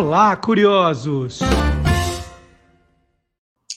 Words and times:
Olá, 0.00 0.34
curiosos! 0.34 1.40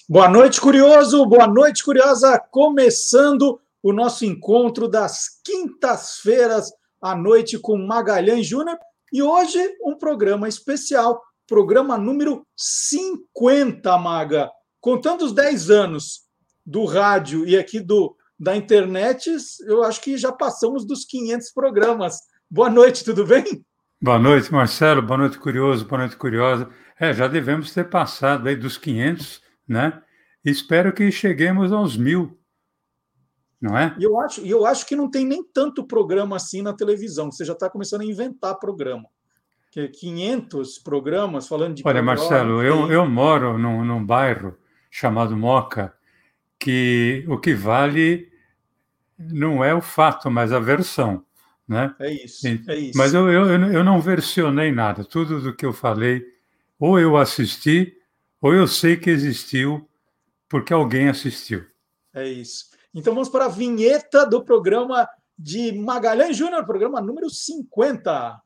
Boa 0.07 0.29
noite, 0.29 0.61
curioso! 0.61 1.25
Boa 1.25 1.45
noite, 1.45 1.83
curiosa! 1.83 2.39
Começando 2.49 3.59
o 3.83 3.91
nosso 3.91 4.23
encontro 4.23 4.87
das 4.87 5.41
quintas-feiras 5.43 6.71
à 7.01 7.13
noite 7.13 7.59
com 7.59 7.77
Magalhães 7.77 8.47
Júnior 8.47 8.77
e 9.11 9.21
hoje 9.21 9.59
um 9.83 9.97
programa 9.97 10.47
especial, 10.47 11.21
programa 11.45 11.97
número 11.97 12.47
50, 12.55 13.97
Maga. 13.97 14.49
Contando 14.79 15.25
os 15.25 15.33
10 15.33 15.69
anos 15.69 16.21
do 16.65 16.85
rádio 16.85 17.45
e 17.45 17.57
aqui 17.57 17.81
do 17.81 18.15
da 18.39 18.55
internet, 18.55 19.29
eu 19.65 19.83
acho 19.83 19.99
que 19.99 20.17
já 20.17 20.31
passamos 20.31 20.85
dos 20.85 21.03
500 21.03 21.51
programas. 21.51 22.19
Boa 22.49 22.69
noite, 22.69 23.03
tudo 23.03 23.25
bem? 23.25 23.65
Boa 24.03 24.19
noite, 24.19 24.51
Marcelo. 24.51 25.01
Boa 25.01 25.17
noite, 25.17 25.39
curioso. 25.39 25.85
Boa 25.85 25.99
noite, 25.99 26.17
curiosa. 26.17 26.69
É, 26.99 27.13
já 27.13 27.25
devemos 27.25 27.73
ter 27.73 27.85
passado 27.89 28.49
aí 28.49 28.55
dos 28.57 28.77
500, 28.77 29.41
né? 29.65 30.03
Espero 30.43 30.91
que 30.91 31.09
cheguemos 31.09 31.71
aos 31.71 31.95
mil, 31.95 32.37
não 33.61 33.77
é? 33.77 33.95
E 33.97 34.03
eu 34.03 34.19
acho, 34.19 34.41
eu 34.41 34.65
acho 34.65 34.85
que 34.85 34.93
não 34.93 35.09
tem 35.09 35.25
nem 35.25 35.41
tanto 35.41 35.87
programa 35.87 36.35
assim 36.35 36.61
na 36.61 36.73
televisão. 36.73 37.31
Você 37.31 37.45
já 37.45 37.53
está 37.53 37.69
começando 37.69 38.01
a 38.01 38.05
inventar 38.05 38.59
programa. 38.59 39.05
Que 39.71 39.87
500 39.87 40.79
programas 40.79 41.47
falando 41.47 41.75
de. 41.75 41.83
Olha, 41.85 42.03
Marcelo, 42.03 42.61
eu, 42.61 42.91
eu 42.91 43.09
moro 43.09 43.57
num, 43.57 43.85
num 43.85 44.05
bairro 44.05 44.53
chamado 44.91 45.37
Moca, 45.37 45.93
que 46.59 47.23
o 47.29 47.37
que 47.37 47.53
vale 47.53 48.29
não 49.17 49.63
é 49.63 49.73
o 49.73 49.79
fato, 49.79 50.29
mas 50.29 50.51
a 50.51 50.59
versão. 50.59 51.23
Né? 51.67 51.95
É 51.99 52.11
isso, 52.11 52.45
é 52.47 52.75
isso. 52.75 52.97
Mas 52.97 53.13
eu, 53.13 53.31
eu, 53.31 53.45
eu 53.71 53.83
não 53.83 54.01
versionei 54.01 54.71
nada. 54.71 55.03
Tudo 55.05 55.39
do 55.39 55.55
que 55.55 55.65
eu 55.65 55.73
falei, 55.73 56.21
ou 56.77 56.99
eu 56.99 57.15
assisti, 57.15 57.93
ou 58.41 58.53
eu 58.53 58.67
sei 58.67 58.97
que 58.97 59.09
existiu 59.09 59.89
porque 60.49 60.73
alguém 60.73 61.09
assistiu. 61.09 61.65
É 62.13 62.27
isso. 62.27 62.65
Então 62.93 63.13
vamos 63.13 63.29
para 63.29 63.45
a 63.45 63.49
vinheta 63.49 64.25
do 64.25 64.43
programa 64.43 65.07
de 65.39 65.71
Magalhães 65.71 66.37
Júnior, 66.37 66.65
programa 66.65 67.01
número 67.01 67.29
50. 67.29 68.39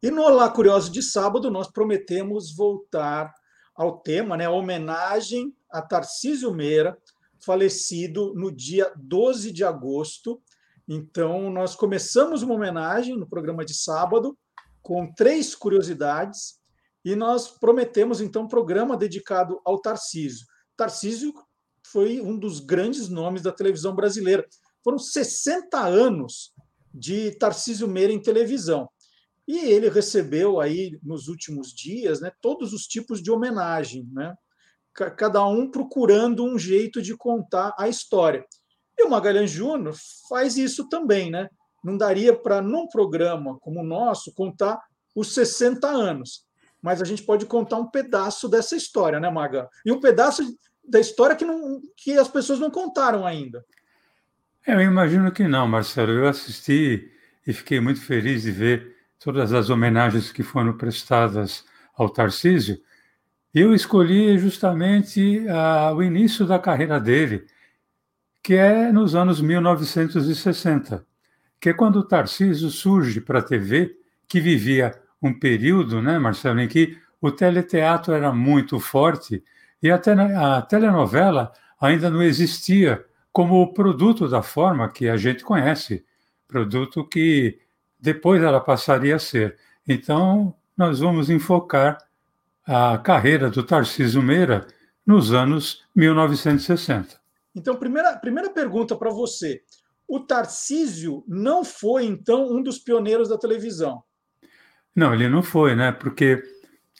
E 0.00 0.12
no 0.12 0.22
Olá 0.22 0.48
Curioso 0.48 0.92
de 0.92 1.02
sábado, 1.02 1.50
nós 1.50 1.66
prometemos 1.66 2.54
voltar 2.54 3.34
ao 3.74 3.98
tema, 3.98 4.36
né, 4.36 4.44
a 4.44 4.50
homenagem 4.50 5.52
a 5.68 5.82
Tarcísio 5.82 6.54
Meira, 6.54 6.96
falecido 7.44 8.32
no 8.32 8.52
dia 8.52 8.92
12 8.96 9.50
de 9.50 9.64
agosto. 9.64 10.40
Então, 10.86 11.50
nós 11.50 11.74
começamos 11.74 12.42
uma 12.42 12.54
homenagem 12.54 13.16
no 13.16 13.28
programa 13.28 13.64
de 13.64 13.74
sábado, 13.74 14.38
com 14.80 15.12
três 15.12 15.56
curiosidades, 15.56 16.60
e 17.04 17.16
nós 17.16 17.48
prometemos, 17.48 18.20
então, 18.20 18.42
um 18.42 18.48
programa 18.48 18.96
dedicado 18.96 19.60
ao 19.64 19.80
Tarcísio. 19.80 20.46
Tarcísio 20.76 21.34
foi 21.84 22.20
um 22.20 22.38
dos 22.38 22.60
grandes 22.60 23.08
nomes 23.08 23.42
da 23.42 23.50
televisão 23.50 23.96
brasileira. 23.96 24.46
Foram 24.84 24.96
60 24.98 25.76
anos 25.76 26.52
de 26.94 27.32
Tarcísio 27.32 27.88
Meira 27.88 28.12
em 28.12 28.22
televisão. 28.22 28.88
E 29.48 29.60
ele 29.60 29.88
recebeu 29.88 30.60
aí 30.60 30.98
nos 31.02 31.26
últimos 31.26 31.72
dias 31.72 32.20
né, 32.20 32.30
todos 32.42 32.74
os 32.74 32.82
tipos 32.82 33.22
de 33.22 33.30
homenagem, 33.30 34.06
né? 34.12 34.34
cada 35.16 35.46
um 35.46 35.70
procurando 35.70 36.44
um 36.44 36.58
jeito 36.58 37.00
de 37.00 37.16
contar 37.16 37.74
a 37.78 37.88
história. 37.88 38.44
E 38.98 39.04
o 39.04 39.10
Magalhães 39.10 39.50
Júnior 39.50 39.94
faz 40.28 40.58
isso 40.58 40.88
também, 40.88 41.30
né? 41.30 41.48
Não 41.82 41.96
daria 41.96 42.36
para, 42.36 42.60
num 42.60 42.88
programa 42.88 43.56
como 43.60 43.80
o 43.80 43.86
nosso, 43.86 44.34
contar 44.34 44.78
os 45.14 45.32
60 45.32 45.86
anos, 45.86 46.44
mas 46.82 47.00
a 47.00 47.04
gente 47.04 47.22
pode 47.22 47.46
contar 47.46 47.76
um 47.76 47.88
pedaço 47.88 48.48
dessa 48.48 48.76
história, 48.76 49.20
né, 49.20 49.30
Maga? 49.30 49.68
E 49.86 49.92
um 49.92 50.00
pedaço 50.00 50.42
da 50.84 50.98
história 50.98 51.36
que, 51.36 51.44
não, 51.44 51.80
que 51.96 52.18
as 52.18 52.28
pessoas 52.28 52.58
não 52.58 52.70
contaram 52.70 53.24
ainda. 53.24 53.64
É, 54.66 54.74
eu 54.74 54.80
imagino 54.80 55.30
que 55.30 55.46
não, 55.46 55.66
Marcelo. 55.68 56.10
Eu 56.10 56.26
assisti 56.26 57.10
e 57.46 57.52
fiquei 57.52 57.80
muito 57.80 58.00
feliz 58.02 58.42
de 58.42 58.50
ver 58.50 58.97
todas 59.18 59.52
as 59.52 59.70
homenagens 59.70 60.30
que 60.30 60.42
foram 60.42 60.76
prestadas 60.76 61.64
ao 61.94 62.08
Tarcísio, 62.08 62.80
eu 63.54 63.74
escolhi 63.74 64.38
justamente 64.38 65.44
ah, 65.48 65.92
o 65.94 66.02
início 66.02 66.46
da 66.46 66.58
carreira 66.58 67.00
dele, 67.00 67.46
que 68.42 68.54
é 68.54 68.92
nos 68.92 69.14
anos 69.14 69.40
1960, 69.40 71.04
que 71.60 71.70
é 71.70 71.72
quando 71.72 71.96
o 71.96 72.04
Tarcísio 72.04 72.70
surge 72.70 73.20
para 73.20 73.40
a 73.40 73.42
TV, 73.42 73.96
que 74.28 74.40
vivia 74.40 74.94
um 75.20 75.36
período, 75.36 76.00
né, 76.00 76.18
Marcelo, 76.18 76.60
em 76.60 76.68
que 76.68 76.96
o 77.20 77.30
teleteatro 77.30 78.14
era 78.14 78.32
muito 78.32 78.78
forte 78.78 79.42
e 79.82 79.90
até 79.90 80.12
a 80.12 80.62
telenovela 80.62 81.52
ainda 81.80 82.10
não 82.10 82.22
existia 82.22 83.04
como 83.32 83.72
produto 83.72 84.28
da 84.28 84.42
forma 84.42 84.88
que 84.88 85.08
a 85.08 85.16
gente 85.16 85.42
conhece, 85.42 86.04
produto 86.46 87.04
que 87.04 87.58
depois 87.98 88.42
ela 88.42 88.60
passaria 88.60 89.16
a 89.16 89.18
ser. 89.18 89.56
Então, 89.86 90.54
nós 90.76 91.00
vamos 91.00 91.28
enfocar 91.30 91.98
a 92.66 92.98
carreira 92.98 93.50
do 93.50 93.62
Tarcísio 93.62 94.22
Meira 94.22 94.66
nos 95.06 95.32
anos 95.32 95.84
1960. 95.96 97.18
Então, 97.54 97.76
primeira, 97.76 98.16
primeira 98.16 98.50
pergunta 98.50 98.94
para 98.94 99.10
você. 99.10 99.62
O 100.06 100.20
Tarcísio 100.20 101.24
não 101.26 101.64
foi, 101.64 102.04
então, 102.04 102.50
um 102.50 102.62
dos 102.62 102.78
pioneiros 102.78 103.28
da 103.28 103.38
televisão? 103.38 104.02
Não, 104.94 105.14
ele 105.14 105.28
não 105.28 105.42
foi, 105.42 105.74
né? 105.74 105.92
Porque 105.92 106.42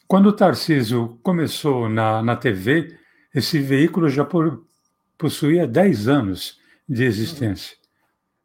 quando 0.06 0.26
o 0.26 0.32
Tarcísio 0.32 1.18
começou 1.22 1.88
na, 1.88 2.22
na 2.22 2.34
TV, 2.34 2.98
esse 3.34 3.58
veículo 3.60 4.08
já 4.08 4.24
por, 4.24 4.64
possuía 5.16 5.66
10 5.66 6.08
anos 6.08 6.58
de 6.88 7.04
existência. 7.04 7.76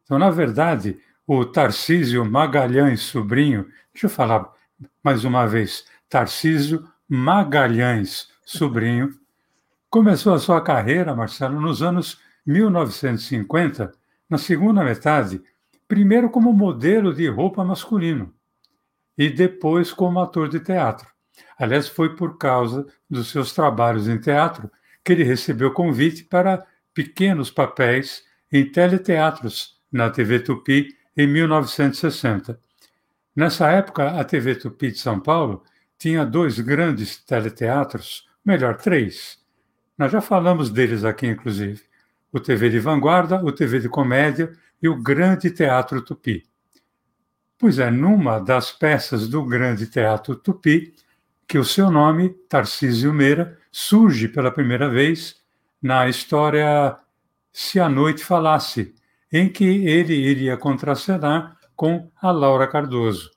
Então, 0.04 0.20
na 0.20 0.30
verdade, 0.30 1.00
o 1.26 1.46
Tarcísio 1.46 2.26
Magalhães 2.26 3.02
Sobrinho, 3.02 3.68
deixa 3.94 4.08
eu 4.08 4.10
falar 4.10 4.52
mais 5.02 5.24
uma 5.24 5.48
vez, 5.48 5.86
Tarcísio 6.10 6.88
Magalhães 7.08 8.28
Sobrinho, 8.46 9.18
começou 9.90 10.34
a 10.34 10.40
sua 10.40 10.60
carreira, 10.62 11.16
Marcelo, 11.16 11.62
nos 11.62 11.82
anos 11.82 12.20
1950, 12.46 13.94
na 14.30 14.38
segunda 14.38 14.84
metade, 14.84 15.42
primeiro 15.88 16.30
como 16.30 16.52
modelo 16.52 17.14
de 17.14 17.28
roupa 17.30 17.64
masculino 17.64 18.34
e 19.18 19.30
depois 19.30 19.94
como 19.94 20.20
ator 20.20 20.50
de 20.50 20.60
teatro. 20.60 21.08
Aliás, 21.58 21.88
foi 21.88 22.16
por 22.16 22.38
causa 22.38 22.86
dos 23.10 23.30
seus 23.32 23.54
trabalhos 23.54 24.08
em 24.08 24.20
teatro 24.20 24.70
que 25.06 25.14
ele 25.14 25.24
recebeu 25.24 25.72
convite 25.72 26.24
para 26.24 26.66
pequenos 26.94 27.50
papéis 27.50 28.24
em 28.52 28.70
teleteatros 28.70 29.80
na 29.92 30.10
TV 30.10 30.40
Tupi 30.40 30.98
em 31.16 31.28
1960. 31.28 32.60
Nessa 33.36 33.70
época, 33.72 34.20
a 34.20 34.24
TV 34.24 34.56
Tupi 34.56 34.92
de 34.92 35.00
São 35.00 35.20
Paulo 35.20 35.64
tinha 35.98 36.26
dois 36.26 36.60
grandes 36.60 37.18
teleteatros, 37.18 38.28
melhor, 38.44 38.78
três. 38.78 39.40
Nós 39.98 40.12
já 40.12 40.22
falamos 40.22 40.70
deles 40.70 41.04
aqui, 41.04 41.28
inclusive. 41.28 41.82
O 42.32 42.40
TV 42.40 42.70
de 42.70 42.80
Vanguarda, 42.80 43.44
o 43.44 43.52
TV 43.52 43.80
de 43.80 43.90
Comédia 43.90 44.52
e 44.82 44.90
o 44.90 45.02
Grande 45.02 45.50
Teatro 45.50 46.02
Tupi. 46.02 46.44
Pois 47.58 47.80
é, 47.80 47.90
numa 47.90 48.40
das 48.40 48.72
peças 48.72 49.28
do 49.28 49.46
Grande 49.46 49.88
Teatro 49.88 50.36
Tupi, 50.36 50.94
que 51.48 51.58
o 51.58 51.64
seu 51.64 51.90
nome, 51.90 52.30
Tarcísio 52.50 53.14
Meira, 53.14 53.58
surge 53.72 54.28
pela 54.28 54.52
primeira 54.52 54.90
vez 54.90 55.38
na 55.82 56.08
história 56.08 56.98
Se 57.52 57.80
a 57.80 57.88
Noite 57.88 58.24
Falasse, 58.24 58.94
em 59.34 59.52
que 59.52 59.66
ele 59.66 60.14
iria 60.14 60.56
contracenar 60.56 61.58
com 61.76 62.08
a 62.22 62.30
Laura 62.30 62.68
Cardoso. 62.68 63.32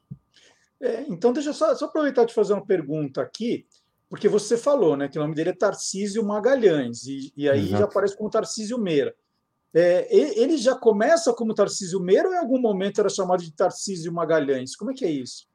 É, 0.78 1.06
então, 1.08 1.32
deixa 1.32 1.48
eu 1.48 1.54
só, 1.54 1.74
só 1.74 1.86
aproveitar 1.86 2.26
de 2.26 2.34
fazer 2.34 2.52
uma 2.52 2.64
pergunta 2.64 3.22
aqui, 3.22 3.66
porque 4.10 4.28
você 4.28 4.58
falou 4.58 4.94
né, 4.94 5.08
que 5.08 5.18
o 5.18 5.22
nome 5.22 5.34
dele 5.34 5.50
é 5.50 5.54
Tarcísio 5.54 6.22
Magalhães, 6.22 7.06
e, 7.06 7.32
e 7.34 7.48
aí 7.48 7.60
Exato. 7.60 7.78
já 7.78 7.84
aparece 7.86 8.16
como 8.16 8.28
Tarcísio 8.28 8.78
Meira. 8.78 9.14
É, 9.74 10.06
ele 10.10 10.58
já 10.58 10.74
começa 10.74 11.32
como 11.32 11.54
Tarcísio 11.54 11.98
Meira 11.98 12.28
ou 12.28 12.34
em 12.34 12.38
algum 12.38 12.60
momento 12.60 13.00
era 13.00 13.08
chamado 13.08 13.42
de 13.42 13.52
Tarcísio 13.52 14.12
Magalhães? 14.12 14.76
Como 14.76 14.90
é 14.90 14.94
que 14.94 15.04
é 15.04 15.10
isso? 15.10 15.48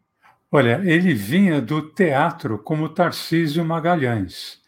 Olha, 0.51 0.81
ele 0.83 1.13
vinha 1.13 1.61
do 1.61 1.93
teatro 1.93 2.59
como 2.59 2.89
Tarcísio 2.89 3.63
Magalhães, 3.63 4.59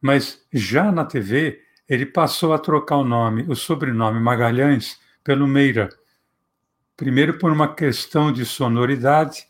mas 0.00 0.42
já 0.52 0.92
na 0.92 1.04
TV 1.04 1.60
ele 1.90 2.06
passou 2.06 2.52
a 2.52 2.58
trocar 2.58 2.98
o 2.98 3.04
nome, 3.04 3.44
o 3.48 3.56
sobrenome 3.56 4.20
Magalhães, 4.20 5.00
pelo 5.24 5.48
Meira. 5.48 5.88
Primeiro 6.96 7.36
por 7.36 7.50
uma 7.50 7.74
questão 7.74 8.32
de 8.32 8.46
sonoridade, 8.46 9.44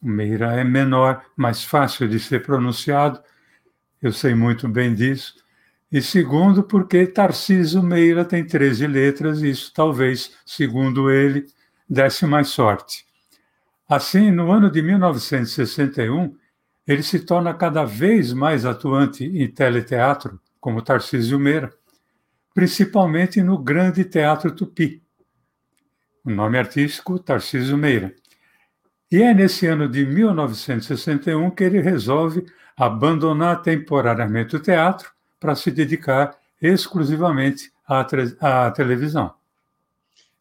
o 0.00 0.06
Meira 0.06 0.52
é 0.52 0.62
menor, 0.62 1.24
mais 1.36 1.64
fácil 1.64 2.06
de 2.06 2.20
ser 2.20 2.44
pronunciado, 2.44 3.20
eu 4.00 4.12
sei 4.12 4.34
muito 4.34 4.68
bem 4.68 4.94
disso. 4.94 5.34
E 5.90 6.00
segundo, 6.00 6.62
porque 6.62 7.08
Tarcísio 7.08 7.82
Meira 7.82 8.24
tem 8.24 8.46
13 8.46 8.86
letras, 8.86 9.42
e 9.42 9.50
isso 9.50 9.72
talvez, 9.74 10.36
segundo 10.46 11.10
ele, 11.10 11.44
desse 11.90 12.24
mais 12.24 12.48
sorte. 12.50 13.04
Assim, 13.88 14.30
no 14.30 14.52
ano 14.52 14.70
de 14.70 14.80
1961, 14.80 16.36
ele 16.86 17.02
se 17.02 17.18
torna 17.18 17.52
cada 17.52 17.84
vez 17.84 18.32
mais 18.32 18.64
atuante 18.64 19.24
em 19.24 19.50
teleteatro, 19.50 20.40
como 20.64 20.80
Tarcísio 20.80 21.38
Meira, 21.38 21.70
principalmente 22.54 23.42
no 23.42 23.58
Grande 23.58 24.02
Teatro 24.02 24.50
Tupi. 24.50 25.02
O 26.24 26.30
nome 26.30 26.56
artístico, 26.56 27.18
Tarcísio 27.18 27.76
Meira. 27.76 28.14
E 29.12 29.20
é 29.20 29.34
nesse 29.34 29.66
ano 29.66 29.86
de 29.86 30.06
1961 30.06 31.50
que 31.50 31.64
ele 31.64 31.82
resolve 31.82 32.46
abandonar 32.74 33.60
temporariamente 33.60 34.56
o 34.56 34.58
teatro 34.58 35.12
para 35.38 35.54
se 35.54 35.70
dedicar 35.70 36.34
exclusivamente 36.62 37.70
à, 37.86 38.06
à 38.40 38.70
televisão. 38.70 39.34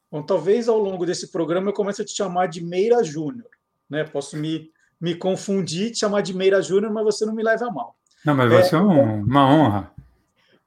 Bom, 0.09 0.23
talvez 0.23 0.69
ao 0.69 0.79
longo 0.79 1.05
desse 1.05 1.33
programa 1.33 1.67
eu 1.67 1.73
comece 1.73 2.01
a 2.01 2.05
te 2.05 2.15
chamar 2.15 2.47
de 2.47 2.63
Meira 2.63 3.03
Júnior. 3.03 3.49
Né? 3.89 4.05
Posso 4.05 4.37
me, 4.37 4.71
me 5.01 5.15
confundir, 5.15 5.91
te 5.91 5.99
chamar 5.99 6.21
de 6.21 6.33
Meira 6.33 6.61
Júnior, 6.61 6.93
mas 6.93 7.03
você 7.03 7.25
não 7.25 7.35
me 7.35 7.43
leva 7.43 7.67
a 7.67 7.71
mal. 7.71 7.97
Não, 8.25 8.33
mas 8.33 8.49
vai 8.49 8.61
é, 8.61 8.63
ser 8.63 8.77
um, 8.77 9.21
uma 9.21 9.53
honra. 9.53 9.93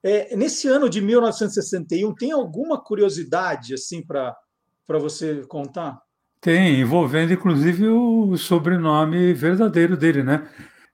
É, 0.09 0.37
nesse 0.37 0.69
ano 0.69 0.89
de 0.89 1.01
1961, 1.01 2.15
tem 2.15 2.31
alguma 2.31 2.81
curiosidade 2.81 3.75
assim 3.75 4.07
para 4.07 4.37
você 4.89 5.45
contar? 5.49 6.01
Tem, 6.41 6.81
envolvendo 6.81 7.33
inclusive 7.33 7.89
o 7.89 8.37
sobrenome 8.37 9.35
verdadeiro 9.35 9.97
dele, 9.97 10.23
né? 10.23 10.49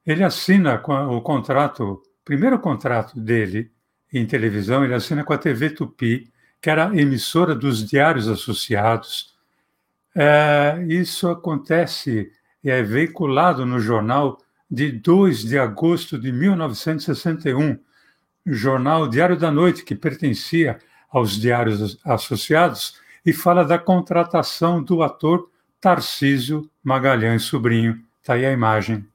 Ele 0.06 0.24
assina 0.24 0.82
o 0.82 1.20
contrato, 1.20 2.02
primeiro 2.24 2.58
contrato 2.58 3.20
dele 3.20 3.70
em 4.10 4.24
televisão, 4.26 4.82
ele 4.82 4.94
assina 4.94 5.22
com 5.22 5.34
a 5.34 5.38
TV 5.38 5.68
Tupi, 5.68 6.32
que 6.58 6.70
era 6.70 6.98
emissora 6.98 7.54
dos 7.54 7.86
Diários 7.86 8.28
Associados. 8.28 9.34
É, 10.16 10.82
isso 10.88 11.28
acontece 11.28 12.30
e 12.64 12.70
é 12.70 12.82
veiculado 12.82 13.66
no 13.66 13.78
jornal 13.78 14.38
de 14.70 14.90
2 14.90 15.40
de 15.40 15.58
agosto 15.58 16.18
de 16.18 16.32
1961, 16.32 17.78
jornal 18.44 19.08
Diário 19.08 19.36
da 19.36 19.50
Noite, 19.50 19.84
que 19.84 19.94
pertencia 19.94 20.78
aos 21.10 21.32
Diários 21.32 21.98
Associados, 22.04 23.00
e 23.24 23.32
fala 23.32 23.64
da 23.64 23.78
contratação 23.78 24.82
do 24.82 25.02
ator 25.02 25.48
Tarcísio 25.80 26.68
Magalhães 26.82 27.42
Sobrinho. 27.42 28.02
Está 28.20 28.34
aí 28.34 28.46
a 28.46 28.52
imagem. 28.52 29.06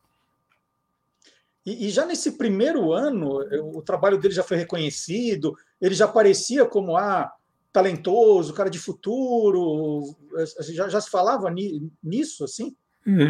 E, 1.65 1.87
e, 1.87 1.89
já 1.89 2.05
nesse 2.05 2.37
primeiro 2.37 2.93
ano, 2.93 3.39
o 3.75 3.81
trabalho 3.81 4.17
dele 4.17 4.33
já 4.33 4.43
foi 4.43 4.55
reconhecido, 4.55 5.57
ele 5.81 5.93
já 5.93 6.07
parecia 6.07 6.65
como 6.65 6.95
ah, 6.95 7.29
talentoso, 7.73 8.53
cara 8.53 8.69
de 8.69 8.79
futuro. 8.79 10.15
Já, 10.73 10.87
já 10.87 11.01
se 11.01 11.09
falava 11.09 11.53
nisso, 12.01 12.45
assim? 12.45 12.75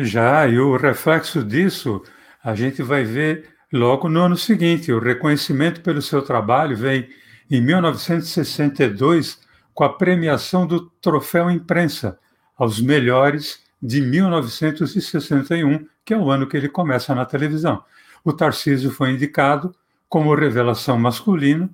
Já, 0.04 0.48
e 0.48 0.60
o 0.60 0.78
reflexo 0.78 1.44
disso 1.44 2.04
a 2.44 2.56
gente 2.56 2.82
vai 2.82 3.04
ver 3.04 3.57
logo 3.72 4.10
no 4.10 4.22
ano 4.22 4.38
seguinte. 4.38 4.92
O 4.92 5.00
reconhecimento 5.00 5.82
pelo 5.82 6.02
seu 6.02 6.22
trabalho 6.22 6.76
vem 6.76 7.10
em 7.50 7.62
1962 7.62 9.40
com 9.74 9.84
a 9.84 9.94
premiação 9.94 10.66
do 10.66 10.90
Troféu 11.02 11.50
Imprensa 11.50 12.20
aos 12.58 12.82
melhores 12.82 13.64
de 13.82 14.02
1961, 14.02 15.88
que 16.04 16.14
é 16.14 16.18
o 16.18 16.32
ano 16.32 16.48
que 16.48 16.58
ele 16.58 16.70
começa 16.70 17.14
na 17.14 17.26
televisão. 17.26 17.84
O 18.24 18.34
Tarcísio 18.34 18.92
foi 18.92 19.12
indicado 19.12 19.74
como 20.10 20.34
revelação 20.34 20.98
masculina 20.98 21.70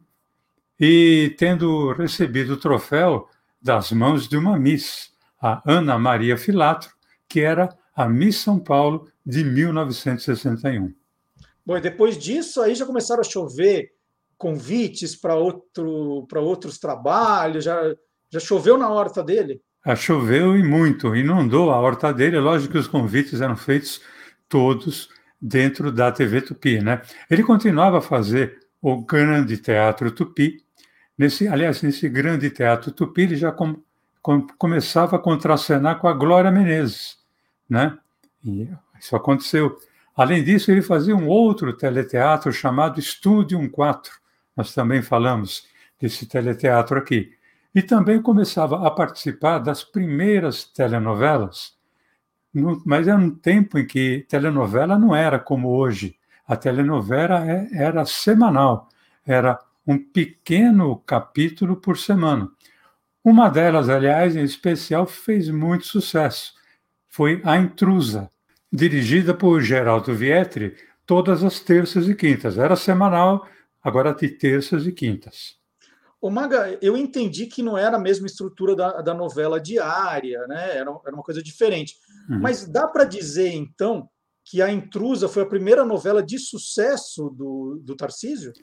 e 0.80 1.34
tendo 1.38 1.94
recebido 1.94 2.54
o 2.54 2.57
troféu 2.57 3.30
das 3.62 3.92
mãos 3.92 4.28
de 4.28 4.36
uma 4.36 4.57
Miss, 4.57 5.12
a 5.42 5.62
Ana 5.66 5.98
Maria 5.98 6.36
Filatro, 6.36 6.92
que 7.30 7.40
era 7.40 7.69
a 7.95 8.10
Miss 8.10 8.38
São 8.38 8.60
Paulo 8.60 9.07
de 9.25 9.44
1961. 9.44 10.94
Bom, 11.65 11.77
e 11.77 11.81
depois 11.81 12.18
disso 12.18 12.62
aí 12.62 12.75
já 12.75 12.86
começaram 12.86 13.21
a 13.21 13.25
chover 13.25 13.92
convites 14.38 15.15
para 15.15 15.36
outro, 15.36 16.27
outros 16.36 16.77
trabalhos, 16.77 17.63
já, 17.63 17.95
já 18.30 18.39
choveu 18.39 18.77
na 18.77 18.89
horta 18.89 19.24
dele? 19.24 19.62
Ah, 19.86 19.95
choveu 19.95 20.57
e 20.57 20.63
muito, 20.63 21.15
inundou 21.15 21.71
a 21.71 21.80
horta 21.80 22.13
dele. 22.13 22.39
Lógico 22.39 22.74
que 22.74 22.80
os 22.80 22.88
convites 22.88 23.42
eram 23.42 23.56
feitos 23.56 24.01
todos 24.48 25.10
dentro 25.42 25.92
da 25.92 26.12
TV 26.12 26.42
Tupi, 26.42 26.80
né? 26.81 27.01
Ele 27.30 27.44
continuava 27.44 27.98
a 27.98 28.01
fazer 28.01 28.59
o 28.81 29.04
grande 29.04 29.57
teatro 29.57 30.12
Tupi. 30.12 30.63
Nesse, 31.18 31.48
aliás, 31.48 31.81
nesse 31.81 32.07
grande 32.07 32.50
teatro 32.50 32.92
Tupi, 32.92 33.24
ele 33.24 33.36
já 33.36 33.51
com, 33.51 33.75
com, 34.21 34.48
começava 34.57 35.18
a 35.18 35.19
contracenar 35.19 36.00
com 36.00 36.07
a 36.07 36.13
Glória 36.13 36.51
Menezes, 36.51 37.18
né? 37.69 37.98
E 38.44 38.69
isso 39.00 39.16
aconteceu. 39.16 39.77
Além 40.15 40.44
disso, 40.44 40.71
ele 40.71 40.81
fazia 40.81 41.15
um 41.15 41.27
outro 41.27 41.75
teleteatro 41.75 42.51
chamado 42.54 43.00
Estúdio 43.00 43.68
4. 43.69 44.12
Nós 44.56 44.74
também 44.74 45.01
falamos 45.01 45.68
desse 46.00 46.27
teleteatro 46.27 46.98
aqui. 47.00 47.31
E 47.74 47.81
também 47.81 48.21
começava 48.21 48.86
a 48.86 48.92
participar 48.92 49.57
das 49.57 49.83
primeiras 49.83 50.63
telenovelas, 50.63 51.74
mas 52.86 53.07
era 53.07 53.18
um 53.18 53.31
tempo 53.31 53.80
em 53.80 53.88
que 53.88 54.25
telenovela 54.30 55.00
não 55.00 55.15
era 55.15 55.39
como 55.39 55.69
hoje. 55.69 56.16
A 56.48 56.56
telenovela 56.56 57.44
é, 57.50 57.68
era 57.74 58.06
semanal, 58.06 58.89
era 59.25 59.57
um 59.88 59.98
pequeno 59.98 60.98
capítulo 60.98 61.75
por 61.75 61.98
semana. 61.98 62.48
Uma 63.24 63.50
delas, 63.50 63.89
aliás, 63.89 64.36
em 64.36 64.44
especial, 64.44 65.07
fez 65.07 65.50
muito 65.50 65.88
sucesso. 65.88 66.54
Foi 67.07 67.42
A 67.44 67.57
Intrusa, 67.57 68.30
dirigida 68.74 69.36
por 69.36 69.62
Geraldo 69.62 70.16
Vietri, 70.16 70.75
todas 71.06 71.44
as 71.44 71.60
terças 71.60 72.10
e 72.10 72.16
quintas. 72.16 72.58
Era 72.58 72.75
semanal, 72.75 73.48
agora 73.84 74.12
de 74.16 74.28
terças 74.30 74.88
e 74.88 74.92
quintas. 74.92 75.62
O 76.20 76.31
Maga, 76.31 76.80
eu 76.81 76.98
entendi 76.98 77.46
que 77.46 77.62
não 77.62 77.78
era 77.78 77.98
a 77.98 78.00
mesma 78.00 78.25
estrutura 78.25 78.75
da, 78.75 79.02
da 79.02 79.14
novela 79.14 79.60
diária, 79.60 80.48
né? 80.48 80.78
Era, 80.78 80.90
era 81.06 81.14
uma 81.14 81.22
coisa 81.22 81.44
diferente. 81.44 81.96
Uhum. 82.28 82.40
Mas 82.40 82.66
dá 82.66 82.88
para 82.88 83.04
dizer, 83.04 83.54
então, 83.54 84.10
que 84.44 84.62
A 84.62 84.72
Intrusa 84.72 85.28
foi 85.28 85.44
a 85.44 85.48
primeira 85.48 85.86
novela 85.86 86.24
de 86.24 86.40
sucesso 86.40 87.30
do, 87.30 87.80
do 87.83 87.95
Tarcísio? 87.95 88.54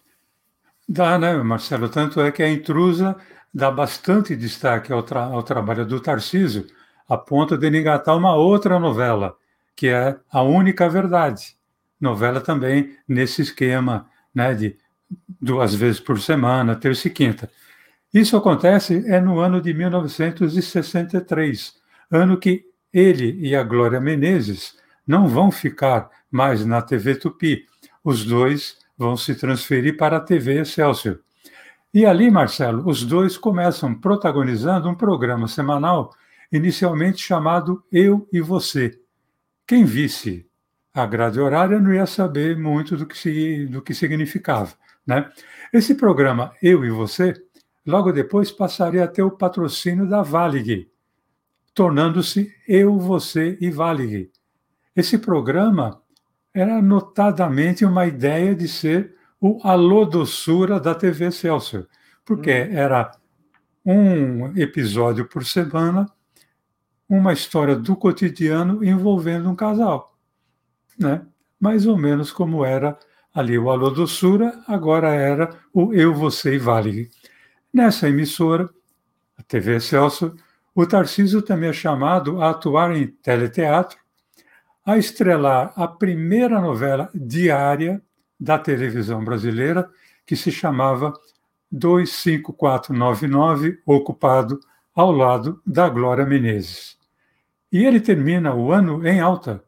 Dá, 0.88 1.18
né, 1.18 1.36
Marcelo? 1.36 1.88
Tanto 1.88 2.20
é 2.20 2.32
que 2.32 2.42
A 2.42 2.50
Intrusa 2.50 3.14
dá 3.52 3.70
bastante 3.70 4.34
destaque 4.34 4.92
ao, 4.92 5.02
tra 5.02 5.24
ao 5.24 5.42
trabalho 5.42 5.86
do 5.86 6.00
Tarcísio, 6.00 6.66
a 7.06 7.16
ponto 7.16 7.56
de 7.56 7.68
engatar 7.68 8.16
uma 8.16 8.34
outra 8.34 8.78
novela, 8.80 9.36
que 9.80 9.88
é 9.88 10.16
A 10.30 10.42
Única 10.42 10.86
Verdade. 10.90 11.56
Novela 11.98 12.38
também 12.38 12.94
nesse 13.08 13.40
esquema 13.40 14.06
né, 14.34 14.52
de 14.52 14.76
duas 15.40 15.74
vezes 15.74 15.98
por 15.98 16.20
semana, 16.20 16.76
terça 16.76 17.08
e 17.08 17.10
quinta. 17.10 17.50
Isso 18.12 18.36
acontece 18.36 19.02
é 19.06 19.18
no 19.22 19.38
ano 19.38 19.58
de 19.58 19.72
1963, 19.72 21.72
ano 22.10 22.36
que 22.36 22.66
ele 22.92 23.38
e 23.40 23.56
a 23.56 23.62
Glória 23.62 23.98
Menezes 23.98 24.76
não 25.06 25.26
vão 25.26 25.50
ficar 25.50 26.10
mais 26.30 26.62
na 26.66 26.82
TV 26.82 27.14
Tupi. 27.14 27.64
Os 28.04 28.22
dois 28.22 28.76
vão 28.98 29.16
se 29.16 29.34
transferir 29.34 29.96
para 29.96 30.18
a 30.18 30.20
TV 30.20 30.60
Excelsior. 30.60 31.20
E 31.94 32.04
ali, 32.04 32.30
Marcelo, 32.30 32.86
os 32.86 33.02
dois 33.02 33.38
começam 33.38 33.94
protagonizando 33.94 34.90
um 34.90 34.94
programa 34.94 35.48
semanal, 35.48 36.12
inicialmente 36.52 37.22
chamado 37.22 37.82
Eu 37.90 38.28
e 38.30 38.42
Você. 38.42 38.99
Quem 39.70 39.84
visse 39.84 40.44
a 40.92 41.06
grade 41.06 41.38
horária 41.38 41.78
não 41.78 41.94
ia 41.94 42.04
saber 42.04 42.58
muito 42.58 42.96
do 42.96 43.06
que, 43.06 43.66
do 43.66 43.80
que 43.80 43.94
significava. 43.94 44.74
Né? 45.06 45.30
Esse 45.72 45.94
programa 45.94 46.52
Eu 46.60 46.84
e 46.84 46.90
Você, 46.90 47.34
logo 47.86 48.10
depois 48.10 48.50
passaria 48.50 49.04
a 49.04 49.06
ter 49.06 49.22
o 49.22 49.30
patrocínio 49.30 50.08
da 50.08 50.22
Valig, 50.22 50.90
tornando-se 51.72 52.52
Eu, 52.66 52.98
Você 52.98 53.56
e 53.60 53.70
Valig. 53.70 54.32
Esse 54.96 55.16
programa 55.16 56.02
era 56.52 56.82
notadamente 56.82 57.84
uma 57.84 58.08
ideia 58.08 58.56
de 58.56 58.66
ser 58.66 59.14
o 59.40 59.60
Alô 59.62 60.04
Doçura 60.04 60.80
da 60.80 60.96
TV 60.96 61.30
Celso, 61.30 61.86
porque 62.24 62.50
hum. 62.50 62.72
era 62.72 63.12
um 63.86 64.46
episódio 64.58 65.28
por 65.28 65.44
semana, 65.44 66.06
uma 67.10 67.32
história 67.32 67.74
do 67.74 67.96
cotidiano 67.96 68.84
envolvendo 68.84 69.50
um 69.50 69.56
casal, 69.56 70.16
né? 70.96 71.26
Mais 71.58 71.84
ou 71.84 71.98
menos 71.98 72.30
como 72.30 72.64
era 72.64 72.96
ali 73.34 73.58
o 73.58 73.68
Alô 73.68 73.90
Doçura, 73.90 74.62
agora 74.68 75.12
era 75.12 75.50
o 75.74 75.92
Eu, 75.92 76.14
Você 76.14 76.54
e 76.54 76.58
Vale. 76.58 77.10
Nessa 77.74 78.08
emissora, 78.08 78.70
a 79.36 79.42
TV 79.42 79.80
Celso, 79.80 80.36
o 80.72 80.86
Tarcísio 80.86 81.42
também 81.42 81.70
é 81.70 81.72
chamado 81.72 82.40
a 82.40 82.50
atuar 82.50 82.96
em 82.96 83.08
teleteatro, 83.08 83.98
a 84.86 84.96
estrelar 84.96 85.72
a 85.74 85.88
primeira 85.88 86.60
novela 86.60 87.10
diária 87.12 88.00
da 88.38 88.56
televisão 88.56 89.24
brasileira, 89.24 89.90
que 90.24 90.36
se 90.36 90.52
chamava 90.52 91.12
25499, 91.72 93.80
ocupado 93.84 94.60
ao 94.94 95.10
lado 95.10 95.60
da 95.66 95.88
Glória 95.88 96.24
Menezes. 96.24 96.99
E 97.72 97.84
ele 97.84 98.00
termina 98.00 98.54
o 98.54 98.72
ano 98.72 99.06
em 99.06 99.20
alta, 99.20 99.62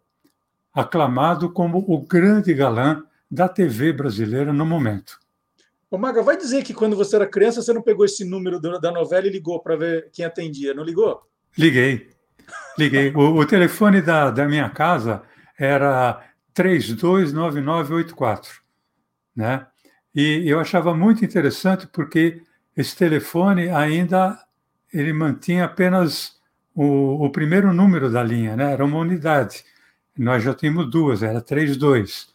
aclamado 0.72 1.50
como 1.50 1.84
o 1.86 2.00
grande 2.00 2.52
galã 2.52 3.04
da 3.30 3.48
TV 3.48 3.92
brasileira 3.92 4.52
no 4.52 4.66
momento. 4.66 5.20
Ô 5.90 5.98
Maga, 5.98 6.22
vai 6.22 6.36
dizer 6.36 6.64
que 6.64 6.72
quando 6.72 6.96
você 6.96 7.16
era 7.16 7.26
criança 7.26 7.62
você 7.62 7.72
não 7.72 7.82
pegou 7.82 8.04
esse 8.04 8.24
número 8.24 8.58
da 8.58 8.90
novela 8.90 9.26
e 9.26 9.30
ligou 9.30 9.60
para 9.60 9.76
ver 9.76 10.10
quem 10.12 10.24
atendia, 10.24 10.72
não 10.72 10.82
ligou? 10.82 11.20
Liguei. 11.56 12.10
Liguei. 12.78 13.12
O, 13.14 13.36
o 13.36 13.46
telefone 13.46 14.00
da, 14.00 14.30
da 14.30 14.46
minha 14.46 14.70
casa 14.70 15.22
era 15.58 16.24
329984, 16.54 18.62
né? 19.36 19.66
E 20.14 20.44
eu 20.46 20.60
achava 20.60 20.94
muito 20.94 21.24
interessante 21.24 21.86
porque 21.86 22.42
esse 22.76 22.96
telefone 22.96 23.70
ainda 23.70 24.38
ele 24.92 25.12
mantinha 25.12 25.64
apenas 25.64 26.38
o, 26.74 27.24
o 27.24 27.30
primeiro 27.30 27.72
número 27.72 28.10
da 28.10 28.22
linha, 28.22 28.56
né? 28.56 28.72
Era 28.72 28.84
uma 28.84 28.98
unidade. 28.98 29.64
Nós 30.16 30.42
já 30.42 30.54
tínhamos 30.54 30.90
duas, 30.90 31.22
era 31.22 31.40
32. 31.40 32.28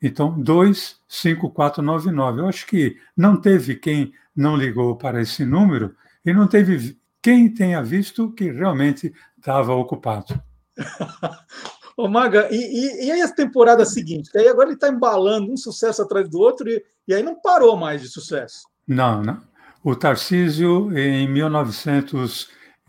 Então, 0.00 0.38
25499. 0.40 2.40
Eu 2.40 2.48
acho 2.48 2.66
que 2.66 2.96
não 3.16 3.40
teve 3.40 3.76
quem 3.76 4.12
não 4.34 4.56
ligou 4.56 4.96
para 4.96 5.20
esse 5.20 5.44
número 5.44 5.94
e 6.24 6.32
não 6.32 6.46
teve 6.46 6.98
quem 7.20 7.48
tenha 7.48 7.82
visto 7.82 8.32
que 8.32 8.50
realmente 8.50 9.12
estava 9.38 9.74
ocupado. 9.74 10.40
Ô 11.96 12.08
Maga, 12.08 12.48
e, 12.50 12.56
e, 12.56 13.06
e, 13.06 13.12
aí 13.12 13.20
as 13.20 13.32
temporadas 13.32 13.92
seguintes? 13.92 14.34
Aí 14.34 14.48
agora 14.48 14.68
ele 14.68 14.74
está 14.74 14.88
embalando 14.88 15.52
um 15.52 15.56
sucesso 15.56 16.02
atrás 16.02 16.28
do 16.28 16.40
outro 16.40 16.68
e, 16.68 16.82
e 17.06 17.14
aí 17.14 17.22
não 17.22 17.40
parou 17.40 17.76
mais 17.76 18.00
de 18.00 18.08
sucesso. 18.08 18.66
Não, 18.88 19.22
não. 19.22 19.40
O 19.84 19.94
Tarcísio, 19.94 20.96
em 20.96 21.28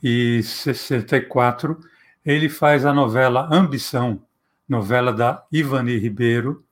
1964, 0.03 1.79
ele 2.25 2.49
faz 2.49 2.85
a 2.85 2.93
novela 2.93 3.47
Ambição, 3.51 4.21
novela 4.67 5.13
da 5.13 5.45
Ivani 5.51 5.97
Ribeiro, 5.97 6.65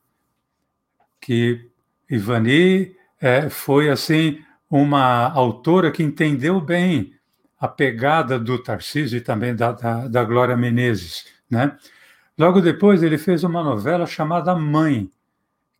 que 1.20 1.70
Ivani 2.10 2.94
é, 3.20 3.48
foi 3.48 3.88
assim 3.88 4.38
uma 4.68 5.30
autora 5.32 5.90
que 5.90 6.02
entendeu 6.02 6.60
bem 6.60 7.14
a 7.58 7.68
pegada 7.68 8.38
do 8.38 8.62
Tarcísio 8.62 9.16
e 9.16 9.20
também 9.20 9.54
da, 9.54 9.72
da, 9.72 10.08
da 10.08 10.24
Glória 10.24 10.56
Menezes, 10.56 11.26
né? 11.48 11.76
Logo 12.36 12.60
depois, 12.60 13.02
ele 13.02 13.18
fez 13.18 13.44
uma 13.44 13.62
novela 13.62 14.06
chamada 14.06 14.54
Mãe, 14.54 15.10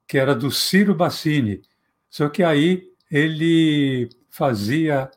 que 0.06 0.18
era 0.18 0.34
do 0.34 0.50
Ciro 0.50 0.94
Bassini. 0.94 1.62
Só 2.10 2.28
que 2.28 2.42
aí 2.44 2.84
ele 3.10 4.10
fazia 4.28 5.10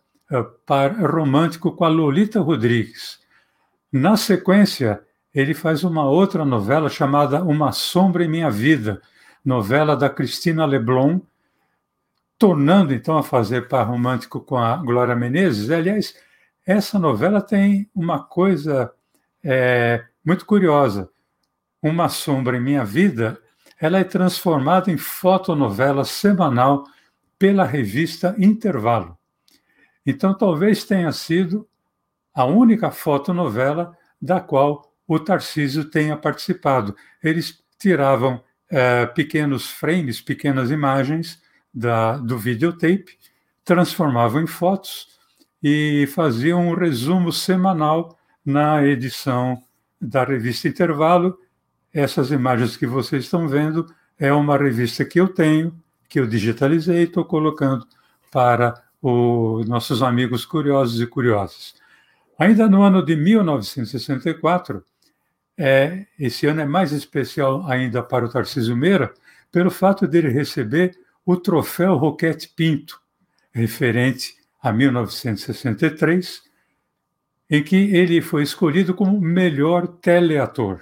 par 0.66 0.94
romântico 1.00 1.72
com 1.72 1.86
a 1.86 1.90
Lolita 1.90 2.40
Rodrigues. 2.40 3.20
Na 3.92 4.18
sequência, 4.18 5.02
ele 5.34 5.54
faz 5.54 5.84
uma 5.84 6.06
outra 6.06 6.44
novela 6.44 6.90
chamada 6.90 7.44
Uma 7.44 7.72
Sombra 7.72 8.24
em 8.24 8.30
Minha 8.30 8.50
Vida, 8.50 9.02
novela 9.44 9.96
da 9.96 10.10
Cristina 10.10 10.66
Leblon, 10.66 11.20
tornando 12.38 12.94
então 12.94 13.18
a 13.18 13.24
fazer 13.24 13.68
par 13.68 13.88
romântico 13.88 14.40
com 14.42 14.58
a 14.58 14.78
Glória 14.78 15.16
Menezes. 15.16 15.70
Aliás, 15.70 16.16
essa 16.66 16.98
novela 16.98 17.42
tem 17.42 17.90
uma 17.94 18.24
coisa 18.24 18.92
é, 19.44 20.04
muito 20.26 20.46
curiosa. 20.46 21.10
Uma 21.82 22.10
Sombra 22.10 22.58
em 22.58 22.62
Minha 22.62 22.84
Vida, 22.84 23.40
ela 23.80 24.00
é 24.00 24.04
transformada 24.04 24.92
em 24.92 24.98
fotonovela 24.98 26.04
semanal 26.04 26.84
pela 27.38 27.64
revista 27.64 28.36
Intervalo. 28.38 29.18
Então, 30.06 30.34
talvez 30.34 30.84
tenha 30.84 31.12
sido 31.12 31.68
a 32.34 32.46
única 32.46 32.92
fotonovela 32.92 33.98
da 34.22 34.40
qual 34.40 34.94
o 35.08 35.20
Tarcísio 35.20 35.86
tenha 35.86 36.18
participado. 36.18 36.96
Eles 37.24 37.64
tiravam 37.80 38.44
é, 38.70 39.06
pequenos 39.06 39.70
frames, 39.70 40.22
pequenas 40.22 40.72
imagens 40.72 41.42
da, 41.74 42.18
do 42.18 42.38
videotape, 42.38 43.18
transformavam 43.64 44.42
em 44.42 44.48
fotos 44.48 45.18
e 45.62 46.08
faziam 46.14 46.70
um 46.70 46.76
resumo 46.76 47.32
semanal 47.32 48.18
na 48.46 48.84
edição 48.86 49.62
da 50.00 50.24
revista 50.24 50.68
Intervalo 50.68 51.38
essas 51.96 52.30
imagens 52.30 52.76
que 52.76 52.86
vocês 52.86 53.24
estão 53.24 53.48
vendo 53.48 53.86
é 54.20 54.34
uma 54.34 54.58
revista 54.58 55.06
que 55.06 55.18
eu 55.18 55.30
tenho, 55.30 55.74
que 56.10 56.20
eu 56.20 56.28
digitalizei 56.28 56.98
e 57.00 57.04
estou 57.04 57.24
colocando 57.24 57.88
para 58.30 58.74
os 59.08 59.68
nossos 59.68 60.02
amigos 60.02 60.46
curiosos 60.46 61.00
e 61.00 61.06
curiosas. 61.06 61.76
Ainda 62.40 62.68
no 62.68 62.82
ano 62.82 63.06
de 63.06 63.16
1964, 63.16 64.84
é, 65.56 66.08
esse 66.20 66.48
ano 66.48 66.62
é 66.62 66.66
mais 66.66 66.92
especial 66.92 67.66
ainda 67.68 68.02
para 68.02 68.26
o 68.26 68.30
Tarcísio 68.30 68.76
Meira, 68.76 69.14
pelo 69.52 69.70
fato 69.70 70.08
dele 70.08 70.30
receber 70.30 70.98
o 71.24 71.38
troféu 71.38 71.96
Roquete 71.96 72.50
Pinto, 72.50 73.00
referente 73.54 74.36
a 74.60 74.74
1963, 74.74 76.42
em 77.48 77.64
que 77.64 77.76
ele 77.96 78.22
foi 78.22 78.42
escolhido 78.42 78.96
como 78.96 79.22
melhor 79.22 79.86
teleator. 79.88 80.82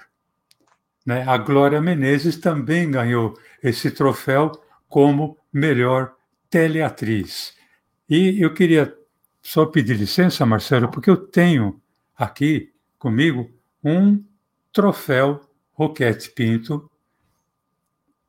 Né? 1.05 1.25
A 1.27 1.37
Glória 1.37 1.81
Menezes 1.81 2.37
também 2.37 2.89
ganhou 2.89 3.37
esse 3.61 3.91
troféu 3.91 4.51
como 4.87 5.37
melhor 5.51 6.13
teleatriz. 6.49 7.53
E 8.09 8.41
eu 8.41 8.53
queria 8.53 8.95
só 9.41 9.65
pedir 9.65 9.95
licença, 9.95 10.45
Marcelo, 10.45 10.89
porque 10.89 11.09
eu 11.09 11.17
tenho 11.17 11.81
aqui 12.15 12.71
comigo 12.97 13.49
um 13.83 14.23
troféu 14.71 15.41
Roquete 15.73 16.31
Pinto. 16.31 16.89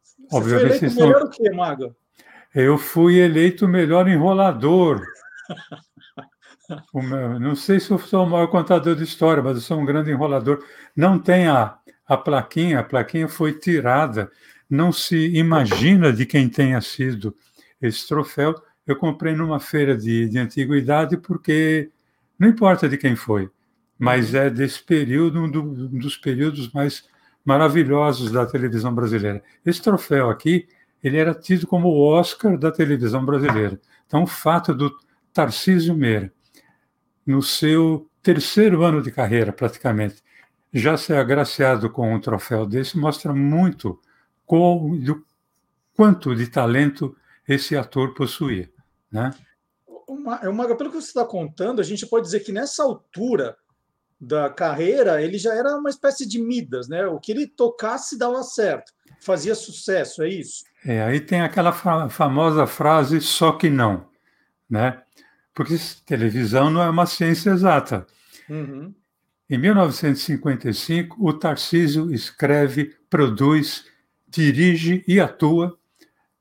Você 0.03 0.37
Obviamente, 0.37 0.79
foi 0.79 0.87
eleito 0.89 1.01
melhor 1.01 1.23
o 1.23 1.31
quê, 1.31 1.51
Mago? 1.51 1.97
Eu 2.55 2.79
fui 2.79 3.19
eleito 3.19 3.67
melhor 3.67 4.09
enrolador. 4.09 5.05
meu, 6.95 7.39
não 7.41 7.55
sei 7.55 7.81
se 7.81 7.91
eu 7.91 7.99
sou 7.99 8.25
o 8.25 8.31
maior 8.31 8.47
contador 8.47 8.95
de 8.95 9.03
história, 9.03 9.43
mas 9.43 9.57
eu 9.57 9.63
sou 9.63 9.79
um 9.79 9.85
grande 9.85 10.11
enrolador. 10.11 10.65
Não 10.97 11.19
tem 11.19 11.49
a, 11.49 11.77
a 12.07 12.17
plaquinha, 12.17 12.81
a 12.81 12.85
plaquinha 12.85 13.29
foi 13.29 13.53
tirada, 13.53 14.31
não 14.71 14.93
se 14.93 15.37
imagina 15.37 16.13
de 16.13 16.25
quem 16.25 16.49
tenha 16.49 16.81
sido 16.81 17.37
esse 17.81 18.07
troféu. 18.07 18.55
Eu 18.87 18.97
comprei 18.97 19.35
numa 19.35 19.59
feira 19.59 19.97
de, 19.97 20.29
de 20.29 20.39
antiguidade 20.39 21.17
porque 21.17 21.91
não 22.39 22.49
importa 22.49 22.89
de 22.89 22.99
quem 22.99 23.17
foi, 23.17 23.51
mas 23.99 24.33
uhum. 24.33 24.41
é 24.41 24.51
desse 24.51 24.83
período, 24.83 25.41
um, 25.41 25.51
do, 25.51 25.63
um 25.63 25.99
dos 25.99 26.17
períodos 26.17 26.71
mais 26.73 27.09
maravilhosos 27.45 28.31
da 28.31 28.47
televisão 28.47 28.95
brasileira. 28.95 29.43
Esse 29.65 29.83
troféu 29.83 30.31
aqui, 30.31 30.67
ele 31.03 31.19
era 31.19 31.35
tido 31.35 31.67
como 31.67 31.89
o 31.89 32.01
Oscar 32.01 32.59
da 32.59 32.71
televisão 32.71 33.25
brasileira. 33.25 33.79
Então, 34.07 34.23
o 34.23 34.27
fato 34.27 34.75
do 34.75 34.95
Tarcísio 35.33 35.95
Meira, 35.95 36.33
no 37.27 37.43
seu 37.43 38.09
terceiro 38.23 38.83
ano 38.83 39.03
de 39.03 39.11
carreira, 39.11 39.53
praticamente, 39.53 40.23
já 40.73 40.97
ser 40.97 41.17
agraciado 41.17 41.89
com 41.91 42.13
um 42.13 42.21
troféu 42.21 42.67
desse 42.67 42.99
mostra 42.99 43.33
muito 43.33 44.01
com, 44.45 44.99
do 44.99 45.25
quanto 45.95 46.35
de 46.35 46.47
talento 46.49 47.17
esse 47.47 47.77
ator 47.77 48.15
possuía. 48.15 48.69
Né? 49.15 49.33
Maga, 50.53 50.75
pelo 50.75 50.91
que 50.91 51.01
você 51.01 51.07
está 51.07 51.25
contando, 51.25 51.81
a 51.81 51.85
gente 51.85 52.05
pode 52.05 52.25
dizer 52.25 52.41
que 52.41 52.51
nessa 52.51 52.83
altura 52.83 53.57
da 54.21 54.51
carreira 54.51 55.23
ele 55.23 55.39
já 55.39 55.55
era 55.55 55.77
uma 55.77 55.89
espécie 55.89 56.27
de 56.27 56.41
Midas, 56.41 56.89
né? 56.89 57.07
O 57.07 57.21
que 57.21 57.31
ele 57.31 57.47
tocasse 57.47 58.19
dava 58.19 58.43
certo, 58.43 58.93
fazia 59.21 59.55
sucesso, 59.55 60.23
é 60.23 60.29
isso? 60.29 60.65
É, 60.85 61.03
aí 61.03 61.21
tem 61.21 61.43
aquela 61.43 61.73
famosa 61.73 62.67
frase 62.67 63.21
só 63.21 63.53
que 63.53 63.71
não, 63.71 64.09
né? 64.69 65.01
Porque 65.55 65.77
televisão 66.05 66.69
não 66.69 66.83
é 66.83 66.91
uma 66.91 67.07
ciência 67.07 67.51
exata. 67.51 68.05
Uhum. 68.51 68.93
Em 69.49 69.59
1955, 69.59 71.17
o 71.21 71.33
Tarcísio 71.33 72.13
escreve, 72.13 72.97
produz, 73.09 73.85
dirige 74.27 75.05
e 75.07 75.21
atua 75.21 75.79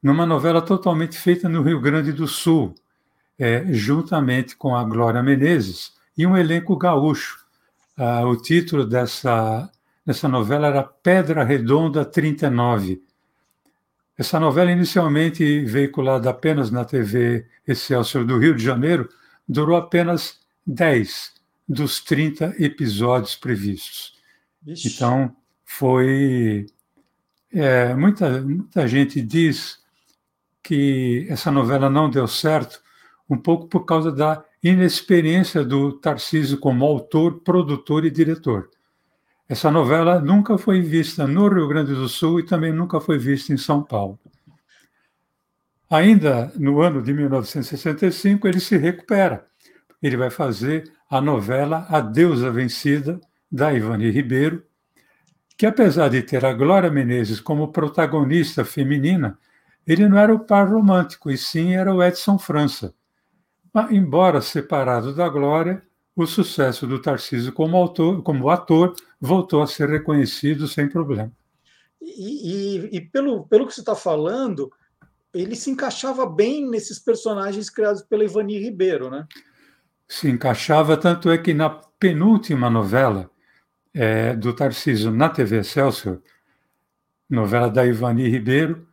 numa 0.03 0.25
novela 0.25 0.61
totalmente 0.61 1.17
feita 1.17 1.47
no 1.47 1.61
Rio 1.61 1.79
Grande 1.79 2.11
do 2.11 2.27
Sul, 2.27 2.75
é, 3.39 3.63
juntamente 3.69 4.57
com 4.57 4.75
a 4.75 4.83
Glória 4.83 5.23
Menezes 5.23 5.93
e 6.17 6.27
um 6.27 6.35
elenco 6.35 6.75
gaúcho. 6.75 7.45
Ah, 7.95 8.25
o 8.25 8.35
título 8.35 8.85
dessa, 8.85 9.71
dessa 10.05 10.27
novela 10.27 10.67
era 10.67 10.83
Pedra 10.83 11.45
Redonda 11.45 12.03
39. 12.03 13.01
Essa 14.17 14.39
novela, 14.39 14.71
inicialmente 14.71 15.61
veiculada 15.61 16.29
apenas 16.29 16.69
na 16.69 16.83
TV 16.83 17.47
Excelsior 17.65 18.25
do 18.25 18.37
Rio 18.37 18.53
de 18.53 18.63
Janeiro, 18.63 19.09
durou 19.47 19.77
apenas 19.77 20.39
10 20.67 21.33
dos 21.67 22.01
30 22.01 22.55
episódios 22.59 23.35
previstos. 23.35 24.13
Então, 24.67 25.35
foi. 25.63 26.65
é, 27.51 27.93
muita, 27.95 28.41
muita 28.41 28.87
gente 28.87 29.21
diz 29.21 29.82
que 30.63 31.27
essa 31.29 31.51
novela 31.51 31.89
não 31.89 32.09
deu 32.09 32.27
certo 32.27 32.81
um 33.29 33.37
pouco 33.37 33.67
por 33.67 33.85
causa 33.85 34.11
da 34.11 34.43
inexperiência 34.63 35.63
do 35.63 35.93
Tarcísio 35.99 36.57
como 36.57 36.85
autor, 36.85 37.41
produtor 37.41 38.05
e 38.05 38.11
diretor. 38.11 38.69
Essa 39.47 39.69
novela 39.69 40.19
nunca 40.19 40.57
foi 40.57 40.81
vista 40.81 41.27
no 41.27 41.47
Rio 41.47 41.67
Grande 41.67 41.93
do 41.93 42.07
Sul 42.07 42.39
e 42.39 42.45
também 42.45 42.71
nunca 42.71 42.99
foi 42.99 43.17
vista 43.17 43.51
em 43.51 43.57
São 43.57 43.83
Paulo. 43.83 44.19
Ainda 45.89 46.51
no 46.55 46.81
ano 46.81 47.01
de 47.01 47.13
1965, 47.13 48.47
ele 48.47 48.59
se 48.59 48.77
recupera. 48.77 49.45
Ele 50.01 50.17
vai 50.17 50.29
fazer 50.29 50.91
a 51.09 51.21
novela 51.21 51.85
A 51.89 51.99
Deusa 51.99 52.49
Vencida, 52.49 53.19
da 53.51 53.71
Ivani 53.71 54.09
Ribeiro, 54.09 54.63
que 55.55 55.67
apesar 55.67 56.09
de 56.09 56.23
ter 56.23 56.43
a 56.43 56.51
Glória 56.51 56.89
Menezes 56.89 57.39
como 57.39 57.71
protagonista 57.71 58.65
feminina, 58.65 59.37
ele 59.85 60.07
não 60.07 60.17
era 60.17 60.33
o 60.33 60.39
par 60.39 60.69
romântico, 60.69 61.29
e 61.29 61.37
sim 61.37 61.73
era 61.73 61.93
o 61.93 62.03
Edson 62.03 62.37
França. 62.37 62.93
Mas, 63.73 63.91
embora 63.91 64.41
separado 64.41 65.13
da 65.13 65.27
Glória, 65.27 65.83
o 66.15 66.25
sucesso 66.25 66.85
do 66.85 67.01
Tarcísio 67.01 67.51
como, 67.51 67.75
autor, 67.75 68.21
como 68.21 68.49
ator 68.49 68.95
voltou 69.19 69.61
a 69.61 69.67
ser 69.67 69.89
reconhecido 69.89 70.67
sem 70.67 70.87
problema. 70.87 71.31
E, 71.99 72.85
e, 72.85 72.97
e 72.97 73.01
pelo, 73.01 73.45
pelo 73.47 73.65
que 73.65 73.73
você 73.73 73.79
está 73.79 73.95
falando, 73.95 74.71
ele 75.33 75.55
se 75.55 75.71
encaixava 75.71 76.25
bem 76.25 76.69
nesses 76.69 76.99
personagens 76.99 77.69
criados 77.69 78.03
pela 78.03 78.23
Ivani 78.23 78.59
Ribeiro, 78.59 79.09
né? 79.09 79.25
Se 80.07 80.29
encaixava, 80.29 80.95
tanto 80.95 81.31
é 81.31 81.37
que 81.37 81.53
na 81.53 81.69
penúltima 81.69 82.69
novela 82.69 83.31
é, 83.93 84.35
do 84.35 84.53
Tarcísio 84.53 85.11
na 85.11 85.29
TV 85.29 85.59
Excelsior, 85.59 86.21
novela 87.29 87.69
da 87.69 87.85
Ivani 87.85 88.27
Ribeiro, 88.29 88.87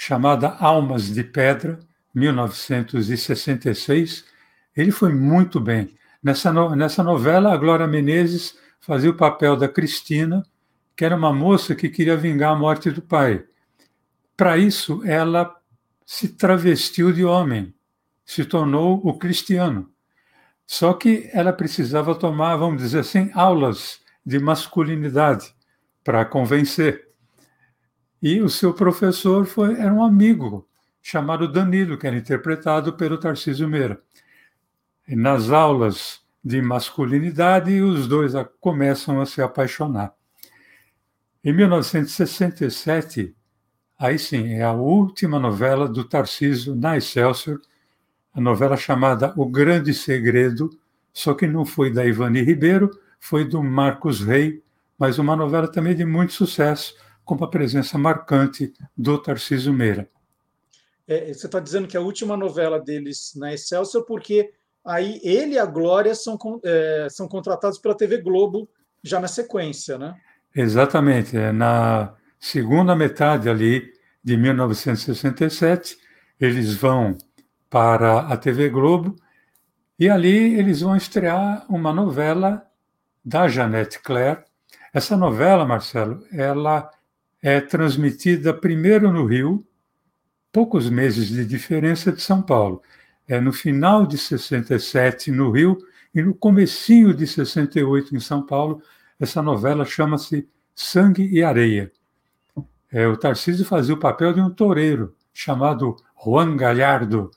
chamada 0.00 0.56
Almas 0.58 1.12
de 1.12 1.22
Pedra, 1.22 1.78
1966, 2.14 4.24
ele 4.74 4.90
foi 4.90 5.12
muito 5.12 5.60
bem. 5.60 5.94
Nessa, 6.22 6.50
no, 6.50 6.74
nessa 6.74 7.04
novela, 7.04 7.52
a 7.52 7.56
Glória 7.58 7.86
Menezes 7.86 8.56
fazia 8.80 9.10
o 9.10 9.16
papel 9.16 9.58
da 9.58 9.68
Cristina, 9.68 10.42
que 10.96 11.04
era 11.04 11.14
uma 11.14 11.34
moça 11.34 11.74
que 11.74 11.90
queria 11.90 12.16
vingar 12.16 12.52
a 12.52 12.56
morte 12.56 12.90
do 12.90 13.02
pai. 13.02 13.44
Para 14.38 14.56
isso, 14.56 15.02
ela 15.04 15.54
se 16.06 16.28
travestiu 16.28 17.12
de 17.12 17.22
homem, 17.22 17.74
se 18.24 18.46
tornou 18.46 19.02
o 19.04 19.18
cristiano. 19.18 19.90
Só 20.66 20.94
que 20.94 21.28
ela 21.30 21.52
precisava 21.52 22.14
tomar, 22.14 22.56
vamos 22.56 22.80
dizer 22.80 23.00
assim, 23.00 23.30
aulas 23.34 24.00
de 24.24 24.38
masculinidade 24.38 25.54
para 26.02 26.24
convencer. 26.24 27.09
E 28.22 28.40
o 28.40 28.48
seu 28.48 28.74
professor 28.74 29.46
foi, 29.46 29.74
era 29.74 29.92
um 29.92 30.02
amigo 30.02 30.68
chamado 31.02 31.50
Danilo, 31.50 31.96
que 31.96 32.06
era 32.06 32.16
interpretado 32.16 32.92
pelo 32.94 33.18
Tarcísio 33.18 33.68
Meira. 33.68 34.00
E 35.08 35.16
nas 35.16 35.50
aulas 35.50 36.20
de 36.44 36.60
masculinidade, 36.60 37.80
os 37.80 38.06
dois 38.06 38.32
começam 38.60 39.20
a 39.20 39.26
se 39.26 39.40
apaixonar. 39.40 40.14
Em 41.42 41.52
1967, 41.52 43.34
Aí 44.00 44.18
sim, 44.18 44.54
é 44.54 44.62
a 44.62 44.72
última 44.72 45.38
novela 45.38 45.86
do 45.86 46.02
Tarcísio 46.02 46.74
na 46.74 46.96
Excelsior, 46.96 47.60
a 48.32 48.40
novela 48.40 48.74
chamada 48.74 49.34
O 49.36 49.44
Grande 49.44 49.92
Segredo, 49.92 50.70
só 51.12 51.34
que 51.34 51.46
não 51.46 51.66
foi 51.66 51.92
da 51.92 52.06
Ivani 52.06 52.40
Ribeiro, 52.40 52.90
foi 53.18 53.44
do 53.44 53.62
Marcos 53.62 54.22
Rey, 54.22 54.62
mas 54.98 55.18
uma 55.18 55.36
novela 55.36 55.70
também 55.70 55.94
de 55.94 56.06
muito 56.06 56.32
sucesso, 56.32 56.94
com 57.36 57.44
a 57.44 57.48
presença 57.48 57.96
marcante 57.96 58.72
do 58.96 59.16
Tarcísio 59.16 59.72
Meira. 59.72 60.08
É, 61.06 61.32
você 61.32 61.46
está 61.46 61.60
dizendo 61.60 61.88
que 61.88 61.96
a 61.96 62.00
última 62.00 62.36
novela 62.36 62.80
deles 62.80 63.32
na 63.36 63.52
Excelsior, 63.52 64.04
porque 64.04 64.52
aí 64.84 65.20
ele 65.22 65.54
e 65.54 65.58
a 65.58 65.66
Glória 65.66 66.14
são, 66.14 66.38
é, 66.64 67.06
são 67.10 67.28
contratados 67.28 67.78
pela 67.78 67.96
TV 67.96 68.18
Globo 68.18 68.68
já 69.02 69.20
na 69.20 69.28
sequência, 69.28 69.96
né? 69.98 70.16
Exatamente. 70.54 71.36
É 71.36 71.52
na 71.52 72.14
segunda 72.38 72.96
metade 72.96 73.48
ali 73.48 73.92
de 74.22 74.36
1967, 74.36 75.96
eles 76.38 76.74
vão 76.74 77.16
para 77.68 78.20
a 78.20 78.36
TV 78.36 78.68
Globo 78.68 79.14
e 79.98 80.08
ali 80.08 80.58
eles 80.58 80.80
vão 80.80 80.96
estrear 80.96 81.64
uma 81.68 81.92
novela 81.92 82.66
da 83.24 83.46
Janete 83.46 84.00
Claire. 84.00 84.42
Essa 84.92 85.16
novela, 85.16 85.64
Marcelo, 85.64 86.24
ela 86.32 86.90
é 87.42 87.60
transmitida 87.60 88.52
primeiro 88.52 89.12
no 89.12 89.26
Rio, 89.26 89.64
poucos 90.52 90.90
meses 90.90 91.28
de 91.28 91.44
diferença 91.44 92.12
de 92.12 92.20
São 92.20 92.42
Paulo. 92.42 92.82
É 93.26 93.40
no 93.40 93.52
final 93.52 94.06
de 94.06 94.18
67 94.18 95.30
no 95.30 95.50
Rio 95.50 95.78
e 96.14 96.22
no 96.22 96.34
comecinho 96.34 97.14
de 97.14 97.26
68 97.26 98.14
em 98.14 98.20
São 98.20 98.44
Paulo. 98.44 98.82
Essa 99.18 99.40
novela 99.40 99.84
chama-se 99.84 100.48
Sangue 100.74 101.28
e 101.32 101.42
Areia 101.42 101.92
é, 102.92 103.06
o 103.06 103.16
Tarcísio 103.16 103.64
fazia 103.64 103.94
o 103.94 104.00
papel 104.00 104.32
de 104.32 104.40
um 104.40 104.50
toureiro 104.50 105.14
chamado 105.32 105.96
Juan 106.22 106.56
Galhardo. 106.56 107.30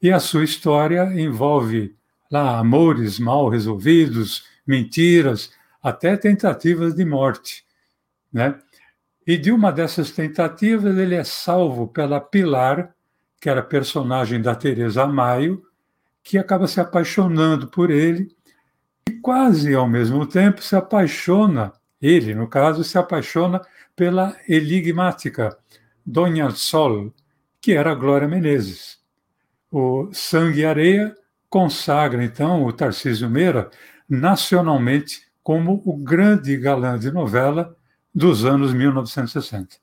E 0.00 0.12
a 0.12 0.20
sua 0.20 0.44
história 0.44 1.04
envolve 1.20 1.96
lá 2.30 2.58
amores 2.58 3.18
mal 3.18 3.48
resolvidos, 3.48 4.44
mentiras, 4.66 5.50
até 5.82 6.16
tentativas 6.16 6.94
de 6.94 7.04
morte. 7.04 7.64
Né? 8.32 8.58
E 9.26 9.36
de 9.38 9.50
uma 9.50 9.72
dessas 9.72 10.10
tentativas, 10.10 10.96
ele 10.96 11.14
é 11.14 11.24
salvo 11.24 11.88
pela 11.88 12.20
Pilar, 12.20 12.94
que 13.40 13.48
era 13.48 13.62
personagem 13.62 14.40
da 14.40 14.54
Teresa 14.54 15.06
Maio, 15.06 15.62
que 16.22 16.38
acaba 16.38 16.66
se 16.66 16.80
apaixonando 16.80 17.68
por 17.68 17.90
ele 17.90 18.34
e 19.08 19.12
quase 19.20 19.74
ao 19.74 19.88
mesmo 19.88 20.26
tempo 20.26 20.62
se 20.62 20.74
apaixona, 20.74 21.72
ele, 22.00 22.34
no 22.34 22.48
caso, 22.48 22.82
se 22.82 22.98
apaixona 22.98 23.60
pela 23.94 24.36
enigmática 24.48 25.56
Dona 26.04 26.50
Sol, 26.50 27.12
que 27.60 27.72
era 27.72 27.94
Glória 27.94 28.28
Menezes. 28.28 28.98
O 29.70 30.10
Sangue 30.12 30.60
e 30.60 30.64
Areia 30.66 31.14
consagra, 31.48 32.24
então, 32.24 32.64
o 32.64 32.72
Tarcísio 32.72 33.28
Meira 33.28 33.70
nacionalmente 34.08 35.22
como 35.42 35.82
o 35.84 35.96
grande 35.96 36.56
galã 36.56 36.98
de 36.98 37.10
novela 37.10 37.76
dos 38.14 38.44
anos 38.44 38.72
1960. 38.72 39.76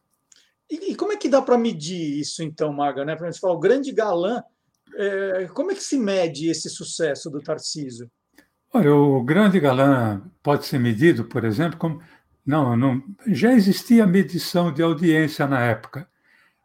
E, 0.70 0.92
e 0.92 0.96
como 0.96 1.12
é 1.12 1.18
que 1.18 1.28
dá 1.28 1.42
para 1.42 1.58
medir 1.58 2.20
isso, 2.20 2.42
então, 2.42 2.72
Maga? 2.72 3.04
Né? 3.04 3.16
Para 3.16 3.28
a 3.28 3.32
gente 3.32 3.42
falar, 3.42 3.54
o 3.54 3.60
grande 3.60 3.92
galã, 3.92 4.42
é, 4.96 5.50
como 5.54 5.72
é 5.72 5.76
que 5.76 5.84
se 5.84 5.98
mede 5.98 6.50
esse 6.50 6.70
sucesso 6.70 7.30
do 7.30 7.42
Tarcísio? 7.42 8.10
Olha, 8.74 8.96
o 8.96 9.22
grande 9.22 9.60
galã 9.60 10.22
pode 10.42 10.66
ser 10.66 10.80
medido, 10.80 11.26
por 11.26 11.44
exemplo, 11.44 11.78
como 11.78 12.02
não, 12.46 12.76
não, 12.78 13.04
já 13.28 13.54
existia 13.54 14.08
medição 14.08 14.74
de 14.74 14.82
audiência 14.82 15.46
na 15.46 15.60
época, 15.60 16.08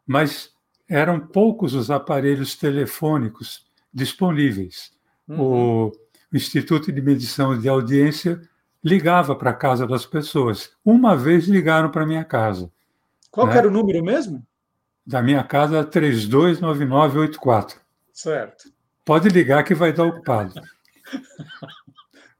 mas 0.05 0.51
eram 0.87 1.19
poucos 1.19 1.73
os 1.73 1.91
aparelhos 1.91 2.55
telefônicos 2.55 3.65
disponíveis. 3.93 4.91
Uhum. 5.27 5.41
O 5.41 5.91
Instituto 6.33 6.91
de 6.91 7.01
Medição 7.01 7.59
de 7.59 7.67
Audiência 7.67 8.41
ligava 8.87 9.35
para 9.35 9.49
a 9.51 9.53
casa 9.53 9.85
das 9.85 10.05
pessoas. 10.05 10.71
Uma 10.83 11.15
vez 11.15 11.47
ligaram 11.47 11.91
para 11.91 12.05
minha 12.05 12.23
casa. 12.23 12.71
Qual 13.29 13.47
né? 13.47 13.57
era 13.57 13.67
o 13.67 13.71
número 13.71 14.03
mesmo? 14.03 14.45
Da 15.05 15.21
minha 15.21 15.43
casa, 15.43 15.83
329984. 15.83 17.79
Certo. 18.13 18.71
Pode 19.05 19.29
ligar 19.29 19.63
que 19.63 19.75
vai 19.75 19.89
estar 19.91 20.03
ocupado. 20.03 20.53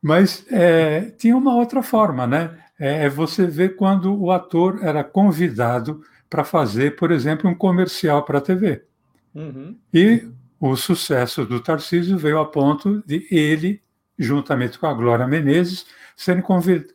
Mas 0.02 0.46
é, 0.50 1.12
tinha 1.18 1.36
uma 1.36 1.56
outra 1.56 1.84
forma, 1.84 2.26
né? 2.26 2.58
É, 2.80 3.06
é 3.06 3.10
você 3.10 3.46
vê 3.46 3.70
quando 3.70 4.16
o 4.18 4.32
ator 4.32 4.80
era 4.82 5.04
convidado 5.04 6.02
para 6.30 6.44
fazer, 6.44 6.96
por 6.96 7.12
exemplo, 7.12 7.50
um 7.50 7.56
comercial 7.56 8.24
para 8.24 8.38
a 8.38 8.42
TV. 8.42 8.84
Uhum. 9.36 9.78
E 9.94 10.28
o 10.60 10.76
sucesso 10.76 11.46
do 11.46 11.60
Tarcísio 11.60 12.18
veio 12.18 12.40
a 12.40 12.46
ponto 12.46 13.04
de 13.06 13.28
ele, 13.30 13.82
juntamente 14.18 14.80
com 14.80 14.88
a 14.88 14.94
Glória 14.94 15.28
Menezes, 15.28 15.86
serem 16.16 16.44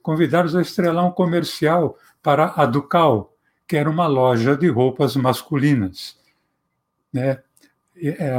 convidados 0.02 0.56
a 0.56 0.62
estrelar 0.62 1.06
um 1.06 1.12
comercial 1.12 1.96
para 2.22 2.52
a 2.56 2.66
Ducal, 2.66 3.34
que 3.66 3.76
era 3.76 3.88
uma 3.88 4.06
loja 4.06 4.56
de 4.56 4.68
roupas 4.68 5.14
masculinas. 5.14 6.18
Né? 7.12 7.38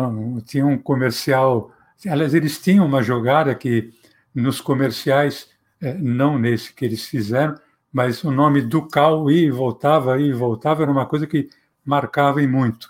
Um, 0.09 0.41
tinha 0.41 0.65
um 0.65 0.77
comercial. 0.77 1.71
Aliás, 2.05 2.33
eles 2.33 2.61
tinham 2.61 2.85
uma 2.85 3.01
jogada 3.01 3.55
que 3.55 3.93
nos 4.35 4.59
comerciais 4.59 5.49
é, 5.79 5.93
não 5.93 6.37
nesse 6.37 6.73
que 6.73 6.83
eles 6.83 7.05
fizeram, 7.05 7.55
mas 7.91 8.23
o 8.23 8.31
nome 8.31 8.61
Ducal 8.61 9.29
ia 9.29 9.47
e 9.47 9.51
voltava, 9.51 10.19
ia 10.19 10.27
e 10.27 10.33
voltava, 10.33 10.81
era 10.81 10.91
uma 10.91 11.05
coisa 11.05 11.27
que 11.27 11.49
marcava 11.85 12.41
em 12.41 12.47
muito. 12.47 12.89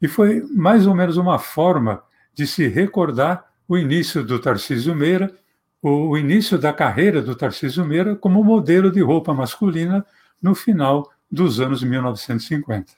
E 0.00 0.08
foi 0.08 0.42
mais 0.54 0.86
ou 0.86 0.94
menos 0.94 1.16
uma 1.16 1.38
forma 1.38 2.02
de 2.32 2.46
se 2.46 2.66
recordar 2.68 3.44
o 3.68 3.76
início 3.76 4.22
do 4.22 4.38
Tarcísio 4.38 4.94
Meira, 4.94 5.34
o, 5.82 6.16
início 6.16 6.58
da 6.58 6.72
carreira 6.72 7.20
do 7.20 7.34
Tarcísio 7.34 7.84
Meira 7.84 8.16
como 8.16 8.42
modelo 8.42 8.90
de 8.90 9.02
roupa 9.02 9.34
masculina 9.34 10.04
no 10.42 10.54
final 10.54 11.10
dos 11.30 11.60
anos 11.60 11.82
1950. 11.82 12.92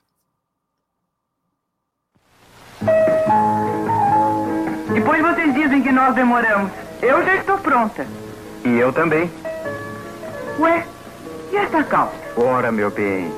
Depois 4.92 5.22
vocês 5.22 5.55
dizem 5.55 5.83
que 5.83 5.90
nós 5.90 6.14
demoramos. 6.14 6.70
Eu 7.02 7.24
já 7.24 7.37
estou 7.37 7.59
pronta. 7.59 8.07
E 8.64 8.68
eu 8.79 8.92
também. 8.92 9.31
Ué, 10.59 10.87
e 11.52 11.57
essa 11.57 11.83
calça? 11.85 12.14
Ora, 12.37 12.70
meu 12.70 12.90
bem. 12.90 13.31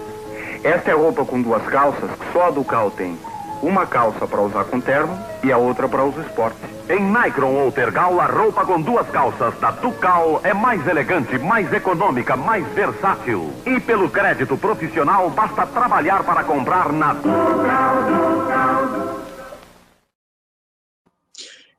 Esta 0.62 0.90
é 0.90 0.94
roupa 0.94 1.24
com 1.24 1.40
duas 1.40 1.64
calças 1.66 2.10
que 2.10 2.32
só 2.32 2.48
a 2.48 2.50
Ducal 2.50 2.90
tem. 2.90 3.18
Uma 3.62 3.86
calça 3.86 4.26
para 4.26 4.40
usar 4.40 4.64
com 4.66 4.80
terno 4.80 5.18
e 5.42 5.50
a 5.50 5.58
outra 5.58 5.88
para 5.88 6.04
os 6.04 6.16
esportes. 6.16 6.60
Em 6.88 7.00
Micron 7.00 7.54
ou 7.54 7.72
Tergal, 7.72 8.20
a 8.20 8.26
roupa 8.26 8.64
com 8.64 8.80
duas 8.80 9.08
calças 9.10 9.58
da 9.58 9.72
Ducal 9.72 10.40
é 10.44 10.54
mais 10.54 10.86
elegante, 10.86 11.36
mais 11.38 11.72
econômica, 11.72 12.36
mais 12.36 12.66
versátil. 12.68 13.52
E 13.66 13.80
pelo 13.80 14.08
crédito 14.08 14.56
profissional, 14.56 15.28
basta 15.28 15.66
trabalhar 15.66 16.22
para 16.22 16.44
comprar 16.44 16.92
na 16.92 17.14
Ducal. 17.14 18.38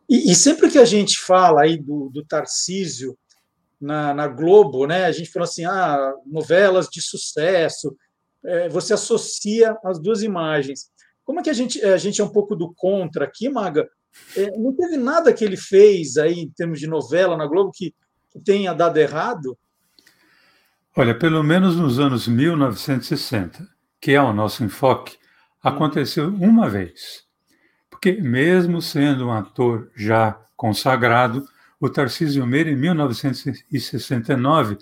E, 0.10 0.32
e 0.32 0.36
sempre 0.36 0.70
que 0.70 0.80
a 0.80 0.86
gente 0.86 1.18
fala 1.20 1.62
aí 1.62 1.78
do, 1.78 2.10
do 2.14 2.26
Tarcísio 2.26 3.18
na, 3.80 4.14
na, 4.14 4.28
Globo, 4.28 4.86
né, 4.86 5.06
a 5.06 5.12
gente 5.12 5.32
fala 5.32 5.46
assim, 5.46 5.64
ah, 5.66 6.14
novelas 6.26 6.90
de 6.90 7.02
sucesso, 7.02 7.96
é, 8.44 8.68
você 8.68 8.94
associa 8.94 9.78
as 9.86 10.00
duas 10.00 10.24
imagens. 10.24 10.90
Como 11.30 11.42
é 11.42 11.44
que 11.44 11.50
a 11.52 11.54
gente, 11.54 11.80
a 11.86 11.96
gente 11.96 12.20
é 12.20 12.24
um 12.24 12.30
pouco 12.30 12.56
do 12.56 12.74
contra 12.74 13.26
aqui, 13.26 13.48
Maga? 13.50 13.88
É, 14.36 14.50
não 14.58 14.74
teve 14.74 14.98
nada 14.98 15.32
que 15.32 15.46
ele 15.46 15.56
fez 15.56 16.18
aí 16.18 16.40
em 16.40 16.50
termos 16.50 16.80
de 16.80 16.88
novela 16.88 17.38
na 17.38 17.46
Globo 17.46 17.70
que, 17.72 17.94
que 18.32 18.40
tenha 18.40 18.74
dado 18.74 18.98
errado? 18.98 19.56
Olha, 20.98 21.14
pelo 21.14 21.44
menos 21.44 21.76
nos 21.76 22.00
anos 22.00 22.28
1960, 22.28 23.64
que 24.02 24.14
é 24.14 24.20
o 24.20 24.34
nosso 24.34 24.64
enfoque, 24.64 25.20
aconteceu 25.62 26.30
uma 26.30 26.68
vez. 26.68 27.26
Porque, 27.92 28.14
mesmo 28.14 28.82
sendo 28.82 29.28
um 29.28 29.32
ator 29.32 29.92
já 29.96 30.32
consagrado, 30.58 31.46
o 31.80 31.92
Tarcísio 31.92 32.44
Meira, 32.48 32.72
em 32.72 32.76
1969, 32.76 34.80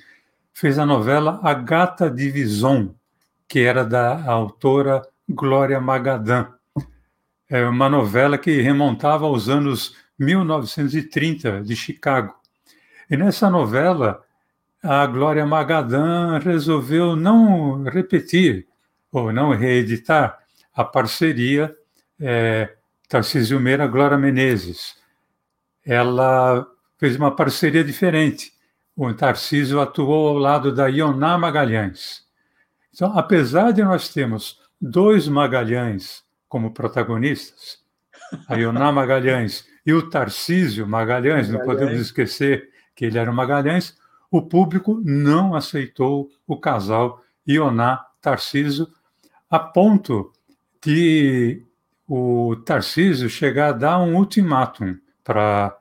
fez 0.53 0.79
a 0.79 0.85
novela 0.85 1.41
A 1.43 1.53
Gata 1.53 2.09
de 2.09 2.29
Vison, 2.29 2.95
que 3.49 3.59
era 3.59 3.83
da 3.83 4.23
autora 4.23 5.01
Glória 5.29 5.79
Magadã. 5.81 6.47
É 7.49 7.65
uma 7.65 7.89
novela 7.89 8.37
que 8.37 8.61
remontava 8.61 9.25
aos 9.25 9.49
anos 9.49 9.95
1930 10.17 11.61
de 11.61 11.75
Chicago. 11.75 12.33
E 13.09 13.17
nessa 13.17 13.49
novela, 13.49 14.23
a 14.81 15.05
Glória 15.05 15.45
Magadã 15.45 16.39
resolveu 16.39 17.15
não 17.15 17.83
repetir 17.83 18.67
ou 19.11 19.31
não 19.33 19.51
reeditar 19.51 20.39
a 20.73 20.83
parceria 20.83 21.75
é, 22.19 22.73
Tarcísio 23.09 23.59
Meira 23.59 23.87
Glória 23.87 24.17
Menezes. 24.17 24.95
Ela 25.85 26.65
fez 26.97 27.15
uma 27.15 27.35
parceria 27.35 27.83
diferente. 27.83 28.53
O 28.95 29.13
Tarcísio 29.13 29.79
atuou 29.79 30.29
ao 30.29 30.37
lado 30.37 30.73
da 30.73 30.87
Ioná 30.87 31.37
Magalhães. 31.37 32.25
Então, 32.93 33.17
apesar 33.17 33.71
de 33.71 33.83
nós 33.83 34.09
termos 34.09 34.59
dois 34.79 35.27
Magalhães 35.27 36.23
como 36.47 36.73
protagonistas, 36.73 37.79
a 38.47 38.55
Ioná 38.55 38.91
Magalhães 38.91 39.65
e 39.85 39.93
o 39.93 40.09
Tarcísio 40.09 40.87
Magalhães, 40.87 41.47
Magalhães, 41.47 41.49
não 41.49 41.59
podemos 41.59 41.99
esquecer 41.99 42.69
que 42.95 43.05
ele 43.05 43.17
era 43.17 43.29
o 43.29 43.33
Magalhães, 43.33 43.95
o 44.29 44.41
público 44.41 45.01
não 45.03 45.55
aceitou 45.55 46.29
o 46.45 46.57
casal 46.57 47.21
Ioná 47.47 48.05
Tarcísio, 48.21 48.87
a 49.49 49.59
ponto 49.59 50.33
de 50.83 51.63
o 52.07 52.55
Tarcísio 52.65 53.29
chegar 53.29 53.69
a 53.69 53.73
dar 53.73 53.99
um 53.99 54.15
ultimátum 54.15 54.97
para 55.23 55.77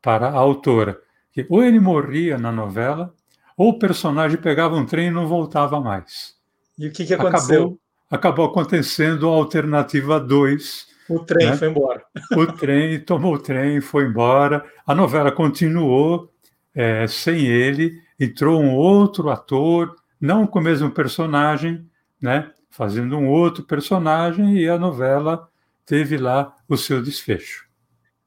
para 0.00 0.28
a 0.28 0.36
autora, 0.36 1.00
que 1.32 1.44
ou 1.50 1.62
ele 1.62 1.80
morria 1.80 2.38
na 2.38 2.52
novela, 2.52 3.12
ou 3.56 3.70
o 3.70 3.78
personagem 3.78 4.40
pegava 4.40 4.76
um 4.76 4.86
trem 4.86 5.08
e 5.08 5.10
não 5.10 5.26
voltava 5.26 5.80
mais. 5.80 6.36
E 6.78 6.86
o 6.86 6.92
que, 6.92 7.04
que 7.04 7.14
aconteceu? 7.14 7.62
Acabou, 7.62 7.80
acabou 8.10 8.46
acontecendo 8.46 9.28
a 9.28 9.32
alternativa 9.32 10.18
2. 10.18 10.86
O 11.08 11.20
trem 11.20 11.50
né? 11.50 11.56
foi 11.56 11.68
embora. 11.68 12.04
O 12.36 12.46
trem 12.46 13.00
tomou 13.00 13.34
o 13.34 13.38
trem, 13.38 13.80
foi 13.80 14.04
embora. 14.04 14.64
A 14.86 14.94
novela 14.94 15.32
continuou 15.32 16.32
é, 16.74 17.06
sem 17.06 17.46
ele. 17.46 17.92
Entrou 18.18 18.60
um 18.60 18.74
outro 18.74 19.30
ator, 19.30 19.94
não 20.20 20.46
com 20.46 20.58
o 20.58 20.62
mesmo 20.62 20.90
personagem, 20.90 21.88
né? 22.20 22.50
fazendo 22.70 23.16
um 23.16 23.28
outro 23.28 23.64
personagem, 23.64 24.56
e 24.56 24.68
a 24.68 24.78
novela 24.78 25.48
teve 25.84 26.16
lá 26.16 26.54
o 26.68 26.76
seu 26.76 27.02
desfecho. 27.02 27.66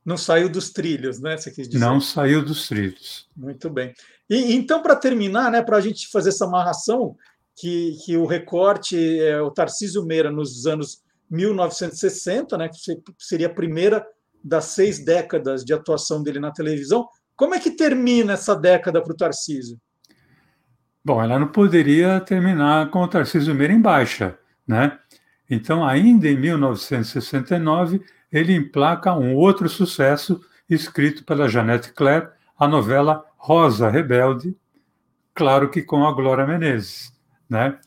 Não 0.03 0.17
saiu 0.17 0.49
dos 0.49 0.71
trilhos, 0.71 1.21
né? 1.21 1.37
Você 1.37 1.51
quis 1.51 1.69
dizer. 1.69 1.85
Não 1.85 2.01
saiu 2.01 2.43
dos 2.43 2.67
trilhos. 2.67 3.29
Muito 3.37 3.69
bem. 3.69 3.93
E 4.29 4.53
então, 4.55 4.81
para 4.81 4.95
terminar, 4.95 5.51
né, 5.51 5.61
para 5.61 5.77
a 5.77 5.81
gente 5.81 6.07
fazer 6.09 6.29
essa 6.29 6.45
amarração, 6.45 7.15
que, 7.61 7.95
que 8.03 8.17
o 8.17 8.25
recorte 8.25 9.19
é 9.19 9.39
o 9.39 9.51
Tarcísio 9.51 10.03
Meira 10.03 10.31
nos 10.31 10.65
anos 10.65 11.03
1960, 11.29 12.57
né, 12.57 12.67
que 12.67 12.75
seria 13.19 13.45
a 13.45 13.53
primeira 13.53 14.03
das 14.43 14.65
seis 14.65 14.97
décadas 14.97 15.63
de 15.63 15.71
atuação 15.71 16.23
dele 16.23 16.39
na 16.39 16.51
televisão. 16.51 17.07
Como 17.35 17.53
é 17.53 17.59
que 17.59 17.69
termina 17.69 18.33
essa 18.33 18.55
década 18.55 18.99
para 18.99 19.13
o 19.13 19.15
Tarcísio? 19.15 19.77
Bom, 21.05 21.21
ela 21.21 21.37
não 21.37 21.49
poderia 21.49 22.19
terminar 22.19 22.89
com 22.89 23.03
o 23.03 23.07
Tarcísio 23.07 23.53
Meira 23.53 23.73
em 23.73 23.81
baixa, 23.81 24.39
né? 24.67 24.97
Então, 25.47 25.85
ainda 25.85 26.27
em 26.27 26.37
1969, 26.37 28.01
ele 28.31 28.55
emplaca 28.55 29.13
um 29.13 29.35
outro 29.35 29.69
sucesso 29.69 30.41
escrito 30.67 31.23
pela 31.23 31.47
Janete 31.47 31.93
Claire, 31.93 32.29
a 32.57 32.67
novela 32.67 33.23
Rosa 33.37 33.87
Rebelde, 33.87 34.55
claro 35.35 35.69
que 35.69 35.83
com 35.83 36.07
a 36.07 36.11
Glória 36.11 36.47
Menezes 36.47 37.10
né? 37.51 37.77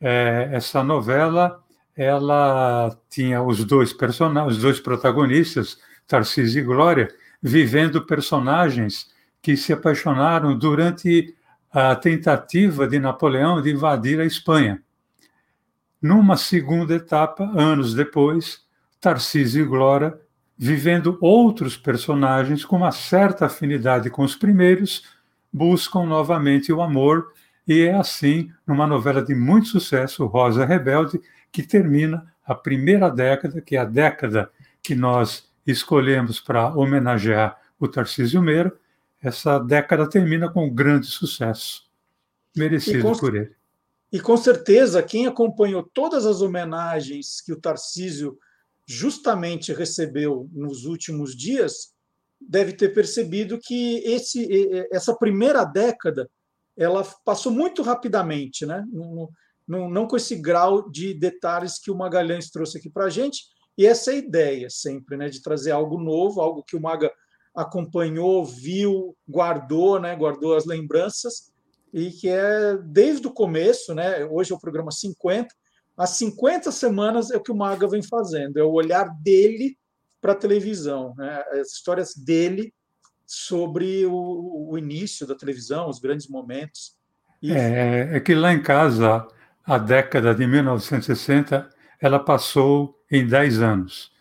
É, 0.00 0.48
essa 0.52 0.82
novela 0.82 1.62
ela 1.94 2.98
tinha 3.08 3.42
os 3.42 3.62
dois 3.64 3.92
personagens, 3.92 4.56
os 4.56 4.62
dois 4.62 4.80
protagonistas, 4.80 5.78
Tarcísio 6.08 6.60
e 6.60 6.64
Glória, 6.64 7.14
vivendo 7.40 8.04
personagens 8.04 9.12
que 9.42 9.56
se 9.56 9.72
apaixonaram 9.72 10.58
durante 10.58 11.36
a 11.70 11.94
tentativa 11.94 12.88
de 12.88 12.98
Napoleão 12.98 13.60
de 13.60 13.70
invadir 13.70 14.18
a 14.18 14.24
Espanha. 14.24 14.82
Numa 16.00 16.36
segunda 16.36 16.94
etapa, 16.94 17.44
anos 17.44 17.94
depois, 17.94 18.62
Tarcísio 19.00 19.62
e 19.62 19.66
Glória, 19.66 20.18
vivendo 20.56 21.18
outros 21.20 21.76
personagens 21.76 22.64
com 22.64 22.76
uma 22.76 22.92
certa 22.92 23.46
afinidade 23.46 24.08
com 24.08 24.22
os 24.22 24.34
primeiros, 24.34 25.04
buscam 25.52 26.06
novamente 26.06 26.72
o 26.72 26.80
amor 26.80 27.32
e 27.66 27.82
é 27.82 27.94
assim, 27.94 28.50
numa 28.66 28.86
novela 28.86 29.22
de 29.22 29.34
muito 29.34 29.68
sucesso, 29.68 30.26
Rosa 30.26 30.66
Rebelde, 30.66 31.20
que 31.50 31.62
termina 31.62 32.32
a 32.44 32.54
primeira 32.54 33.08
década, 33.08 33.60
que 33.60 33.76
é 33.76 33.80
a 33.80 33.84
década 33.84 34.50
que 34.82 34.94
nós 34.94 35.48
escolhemos 35.66 36.40
para 36.40 36.74
homenagear 36.76 37.58
o 37.80 37.88
Tarcísio 37.88 38.42
Meira. 38.42 38.72
Essa 39.22 39.58
década 39.58 40.08
termina 40.08 40.50
com 40.50 40.66
um 40.66 40.74
grande 40.74 41.06
sucesso, 41.06 41.90
merecido 42.54 43.02
com, 43.02 43.12
por 43.18 43.34
ele. 43.34 43.54
E 44.12 44.20
com 44.20 44.36
certeza, 44.36 45.02
quem 45.02 45.26
acompanhou 45.26 45.82
todas 45.82 46.26
as 46.26 46.42
homenagens 46.42 47.40
que 47.40 47.52
o 47.52 47.60
Tarcísio 47.60 48.38
justamente 48.86 49.72
recebeu 49.72 50.48
nos 50.52 50.84
últimos 50.84 51.34
dias, 51.34 51.94
deve 52.38 52.74
ter 52.74 52.90
percebido 52.90 53.58
que 53.58 54.02
esse, 54.04 54.46
essa 54.92 55.16
primeira 55.16 55.64
década 55.64 56.28
ela 56.76 57.06
passou 57.24 57.52
muito 57.52 57.82
rapidamente, 57.82 58.66
né? 58.66 58.84
Não, 58.92 59.28
não, 59.66 59.88
não, 59.88 60.06
com 60.06 60.16
esse 60.16 60.36
grau 60.36 60.90
de 60.90 61.14
detalhes 61.14 61.78
que 61.78 61.90
o 61.90 61.96
Magalhães 61.96 62.50
trouxe 62.50 62.78
aqui 62.78 62.90
para 62.90 63.06
a 63.06 63.10
gente. 63.10 63.44
E 63.76 63.86
essa 63.86 64.10
é 64.10 64.14
a 64.14 64.18
ideia 64.18 64.70
sempre, 64.70 65.16
né? 65.16 65.28
De 65.28 65.42
trazer 65.42 65.70
algo 65.70 65.98
novo, 65.98 66.40
algo 66.40 66.62
que 66.62 66.76
o 66.76 66.80
Maga 66.80 67.10
acompanhou, 67.54 68.44
viu, 68.44 69.16
guardou, 69.28 70.00
né? 70.00 70.14
Guardou 70.14 70.56
as 70.56 70.64
lembranças 70.64 71.52
e 71.92 72.10
que 72.10 72.28
é 72.28 72.76
desde 72.76 73.26
o 73.26 73.32
começo, 73.32 73.94
né? 73.94 74.24
Hoje 74.26 74.52
é 74.52 74.54
o 74.56 74.60
programa 74.60 74.90
50. 74.90 75.54
Há 75.96 76.06
50 76.06 76.72
semanas 76.72 77.30
é 77.30 77.36
o 77.36 77.42
que 77.42 77.52
o 77.52 77.56
Maga 77.56 77.86
vem 77.86 78.02
fazendo, 78.02 78.58
é 78.58 78.64
o 78.64 78.72
olhar 78.72 79.08
dele 79.22 79.78
para 80.20 80.32
a 80.32 80.36
televisão, 80.36 81.14
né? 81.16 81.44
as 81.52 81.72
histórias 81.72 82.14
dele 82.16 82.74
sobre 83.26 84.04
o, 84.06 84.70
o 84.70 84.78
início 84.78 85.26
da 85.26 85.34
televisão, 85.34 85.88
os 85.88 85.98
grandes 85.98 86.28
momentos. 86.28 86.96
E... 87.42 87.52
É, 87.52 88.16
é 88.16 88.20
que 88.20 88.34
lá 88.34 88.52
em 88.52 88.62
casa, 88.62 89.26
a 89.64 89.78
década 89.78 90.34
de 90.34 90.46
1960, 90.46 91.68
ela 92.00 92.18
passou 92.18 92.98
em 93.10 93.26
10 93.26 93.60
anos. 93.60 94.12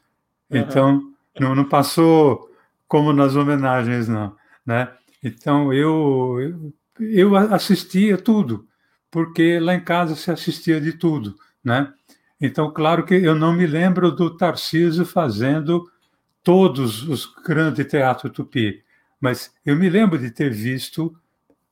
Uhum. 0.50 0.58
Então, 0.60 1.14
não, 1.40 1.56
não 1.56 1.66
passou 1.66 2.50
como 2.88 3.12
nas 3.12 3.36
homenagens, 3.36 4.08
não. 4.08 4.36
Né? 4.66 4.90
Então, 5.24 5.74
eu, 5.74 6.38
eu, 6.40 6.74
eu 7.00 7.36
assistia 7.36 8.18
tudo, 8.18 8.68
porque 9.10 9.60
lá 9.60 9.74
em 9.74 9.84
casa 9.84 10.16
se 10.16 10.32
assistia 10.32 10.80
de 10.80 10.94
tudo, 10.94 11.36
né? 11.64 11.92
Então, 12.40 12.72
claro 12.74 13.06
que 13.06 13.14
eu 13.14 13.36
não 13.36 13.54
me 13.54 13.66
lembro 13.66 14.12
do 14.12 14.36
Tarcísio 14.36 15.06
fazendo 15.06 15.90
todos 16.44 17.08
os 17.08 17.26
grandes 17.26 17.88
teatros 17.88 18.34
tupi, 18.34 18.83
mas 19.24 19.56
eu 19.66 19.78
me 19.78 19.90
lembro 19.90 20.20
de 20.20 20.30
ter 20.30 20.52
visto 20.52 21.18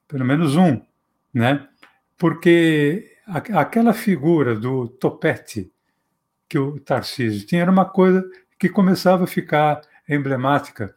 pelo 0.07 0.23
menos 0.23 0.55
um, 0.55 0.81
né? 1.33 1.67
Porque 2.17 3.17
aquela 3.27 3.91
figura 3.91 4.55
do 4.55 4.87
topete 4.87 5.69
que 6.47 6.57
o 6.57 6.79
Tarcísio 6.79 7.45
tinha 7.45 7.63
era 7.63 7.69
uma 7.71 7.83
coisa 7.83 8.23
que 8.57 8.69
começava 8.69 9.25
a 9.25 9.27
ficar 9.27 9.81
emblemática. 10.07 10.95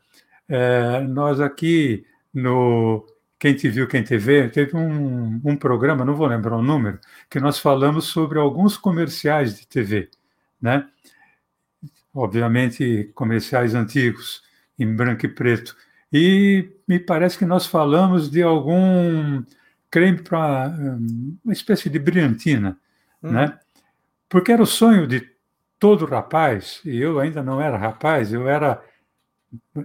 É, 0.48 1.00
nós 1.00 1.40
aqui 1.40 2.06
no 2.32 3.04
Quem 3.36 3.56
Te 3.56 3.68
Viu, 3.68 3.88
Quem 3.88 4.04
Te 4.04 4.16
Vê, 4.16 4.48
teve 4.48 4.76
um, 4.76 5.40
um 5.44 5.56
programa, 5.56 6.04
não 6.04 6.14
vou 6.14 6.28
lembrar 6.28 6.56
o 6.56 6.62
número, 6.62 7.00
que 7.28 7.40
nós 7.40 7.58
falamos 7.58 8.04
sobre 8.04 8.38
alguns 8.38 8.76
comerciais 8.76 9.58
de 9.58 9.66
TV, 9.66 10.08
né? 10.62 10.86
Obviamente, 12.14 13.10
comerciais 13.12 13.74
antigos, 13.74 14.40
em 14.78 14.94
branco 14.94 15.26
e 15.26 15.28
preto. 15.28 15.76
E 16.16 16.70
me 16.86 17.00
parece 17.00 17.36
que 17.36 17.44
nós 17.44 17.66
falamos 17.66 18.30
de 18.30 18.40
algum 18.40 19.42
creme 19.90 20.22
para 20.22 20.68
hum, 20.68 21.36
uma 21.44 21.52
espécie 21.52 21.90
de 21.90 21.98
brilhantina, 21.98 22.78
hum. 23.20 23.32
né? 23.32 23.58
Porque 24.28 24.52
era 24.52 24.62
o 24.62 24.66
sonho 24.66 25.08
de 25.08 25.28
todo 25.76 26.06
rapaz, 26.06 26.80
e 26.84 26.96
eu 27.00 27.18
ainda 27.18 27.42
não 27.42 27.60
era 27.60 27.76
rapaz, 27.76 28.32
eu 28.32 28.48
era 28.48 28.80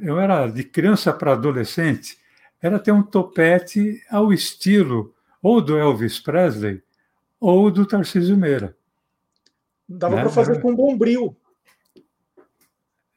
eu 0.02 0.20
era 0.20 0.48
de 0.48 0.64
criança 0.64 1.12
para 1.12 1.34
adolescente, 1.34 2.20
era 2.62 2.78
ter 2.78 2.92
um 2.92 3.02
topete 3.02 4.00
ao 4.08 4.32
estilo 4.32 5.16
ou 5.42 5.60
do 5.60 5.80
Elvis 5.80 6.20
Presley 6.20 6.84
ou 7.40 7.72
do 7.72 7.88
Tarcísio 7.88 8.38
Meira. 8.38 8.76
Dava 9.88 10.18
né? 10.18 10.22
para 10.22 10.30
fazer 10.30 10.62
com 10.62 10.76
bombril. 10.76 11.36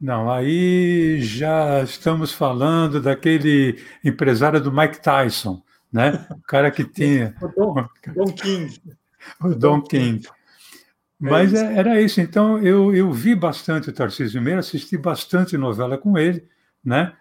Não, 0.02 0.28
aí 0.28 1.22
já 1.22 1.80
estamos 1.84 2.32
falando 2.32 3.00
daquele 3.00 3.80
empresário 4.02 4.60
do 4.60 4.72
Mike 4.72 5.00
Tyson, 5.00 5.62
né? 5.92 6.26
O 6.32 6.40
cara 6.40 6.72
que 6.72 6.82
tinha. 6.90 7.36
o 7.40 7.46
Don, 7.46 7.88
Don 8.12 8.32
King. 8.32 8.82
O 9.40 9.54
Don 9.54 9.80
King. 9.80 10.26
Mas 11.16 11.54
é 11.54 11.78
era 11.78 12.02
isso. 12.02 12.20
Então, 12.20 12.58
eu, 12.58 12.92
eu 12.92 13.12
vi 13.12 13.36
bastante 13.36 13.88
o 13.88 13.92
Tarcísio 13.92 14.42
Meira, 14.42 14.58
assisti 14.58 14.98
bastante 14.98 15.56
novela 15.56 15.96
com 15.96 16.18
ele, 16.18 16.44
né? 16.84 17.12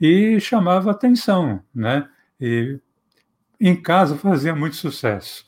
E 0.00 0.40
chamava 0.40 0.90
atenção, 0.90 1.62
né? 1.72 2.08
E 2.40 2.80
em 3.60 3.80
casa 3.80 4.16
fazia 4.16 4.56
muito 4.56 4.74
sucesso, 4.74 5.46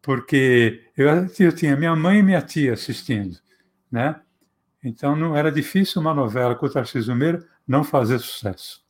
porque 0.00 0.82
eu, 0.96 1.06
eu 1.38 1.54
tinha 1.54 1.76
minha 1.76 1.94
mãe 1.94 2.20
e 2.20 2.22
minha 2.22 2.40
tia 2.40 2.72
assistindo, 2.72 3.36
né? 3.90 4.18
Então, 4.82 5.14
não 5.14 5.36
era 5.36 5.50
difícil 5.52 6.00
uma 6.00 6.12
novela 6.12 6.54
com 6.54 6.66
o 6.66 6.70
Tarcísio 6.70 7.14
Meira 7.14 7.46
não 7.66 7.84
fazer 7.84 8.18
sucesso. 8.18 8.82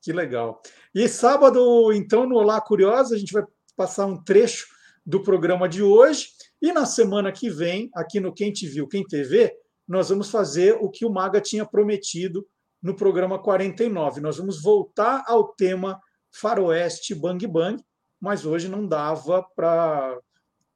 Que 0.00 0.12
legal. 0.12 0.62
E 0.94 1.08
sábado, 1.08 1.92
então, 1.92 2.26
no 2.26 2.36
Olá 2.36 2.60
Curiosa, 2.60 3.14
a 3.14 3.18
gente 3.18 3.32
vai 3.32 3.44
passar 3.76 4.06
um 4.06 4.22
trecho 4.22 4.66
do 5.04 5.22
programa 5.22 5.68
de 5.68 5.82
hoje 5.82 6.28
e 6.60 6.72
na 6.72 6.86
semana 6.86 7.30
que 7.30 7.50
vem, 7.50 7.90
aqui 7.94 8.18
no 8.18 8.32
Quem 8.32 8.52
Te 8.52 8.66
Viu, 8.66 8.88
Quem 8.88 9.04
TV, 9.04 9.52
nós 9.86 10.08
vamos 10.08 10.30
fazer 10.30 10.76
o 10.80 10.90
que 10.90 11.04
o 11.04 11.10
Maga 11.10 11.40
tinha 11.40 11.64
prometido 11.64 12.46
no 12.82 12.94
programa 12.94 13.38
49. 13.38 14.20
Nós 14.20 14.38
vamos 14.38 14.62
voltar 14.62 15.22
ao 15.26 15.48
tema 15.48 16.00
Faroeste 16.30 17.14
Bang 17.14 17.46
Bang, 17.46 17.82
mas 18.20 18.44
hoje 18.44 18.68
não 18.68 18.86
dava 18.86 19.42
para 19.54 20.18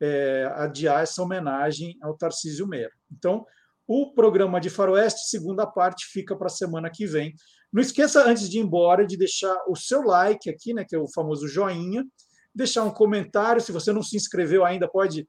é, 0.00 0.52
adiar 0.56 1.02
essa 1.02 1.22
homenagem 1.22 1.96
ao 2.02 2.16
Tarcísio 2.16 2.66
Meira. 2.66 2.92
Então, 3.10 3.44
o 3.92 4.12
programa 4.14 4.60
de 4.60 4.70
Faroeste, 4.70 5.28
segunda 5.28 5.66
parte, 5.66 6.06
fica 6.06 6.36
para 6.36 6.46
a 6.46 6.48
semana 6.48 6.88
que 6.88 7.04
vem. 7.06 7.34
Não 7.72 7.82
esqueça, 7.82 8.24
antes 8.24 8.48
de 8.48 8.58
ir 8.58 8.60
embora, 8.60 9.04
de 9.04 9.16
deixar 9.16 9.52
o 9.68 9.74
seu 9.74 10.02
like 10.02 10.48
aqui, 10.48 10.72
né, 10.72 10.84
que 10.88 10.94
é 10.94 10.98
o 10.98 11.10
famoso 11.12 11.48
joinha, 11.48 12.06
deixar 12.54 12.84
um 12.84 12.92
comentário. 12.92 13.60
Se 13.60 13.72
você 13.72 13.92
não 13.92 14.00
se 14.00 14.16
inscreveu 14.16 14.64
ainda, 14.64 14.86
pode 14.88 15.28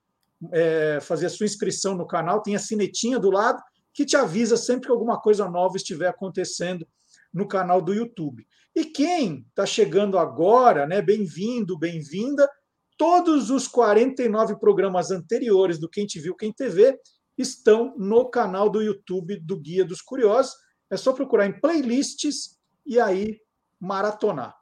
é, 0.53 0.99
fazer 1.01 1.25
a 1.25 1.29
sua 1.31 1.47
inscrição 1.47 1.95
no 1.95 2.05
canal, 2.05 2.43
tem 2.43 2.55
a 2.55 2.59
sinetinha 2.59 3.17
do 3.17 3.31
lado 3.31 3.59
que 3.91 4.05
te 4.05 4.15
avisa 4.15 4.55
sempre 4.55 4.85
que 4.85 4.91
alguma 4.91 5.19
coisa 5.19 5.49
nova 5.49 5.75
estiver 5.75 6.09
acontecendo 6.09 6.87
no 7.33 7.47
canal 7.47 7.81
do 7.81 7.95
YouTube. 7.95 8.45
E 8.75 8.85
quem 8.85 9.43
está 9.49 9.65
chegando 9.65 10.19
agora, 10.19 10.85
né, 10.85 11.01
bem-vindo, 11.01 11.79
bem-vinda. 11.79 12.47
Todos 12.95 13.49
os 13.49 13.67
49 13.67 14.59
programas 14.59 15.09
anteriores 15.09 15.79
do 15.79 15.89
Quem 15.89 16.05
Te 16.05 16.19
Viu, 16.19 16.35
Quem 16.35 16.53
TV 16.53 16.95
estão 17.37 17.93
no 17.97 18.29
canal 18.29 18.69
do 18.69 18.81
YouTube 18.81 19.37
do 19.37 19.57
Guia 19.57 19.85
dos 19.85 20.01
Curiosos. 20.01 20.53
É 20.89 20.97
só 20.97 21.13
procurar 21.13 21.47
em 21.47 21.59
playlists 21.59 22.57
e 22.85 22.99
aí 22.99 23.39
maratonar. 23.79 24.55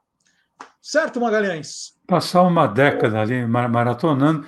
Certo, 0.80 1.20
Magalhães? 1.20 1.98
Passar 2.06 2.42
uma 2.42 2.66
década 2.66 3.20
ali 3.20 3.46
maratonando 3.46 4.46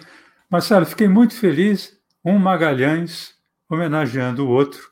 Marcelo, 0.53 0.85
fiquei 0.85 1.09
muito 1.09 1.35
feliz, 1.35 1.99
um 2.23 2.39
Magalhães 2.39 3.35
homenageando 3.71 4.47
o 4.47 4.51
outro, 4.51 4.87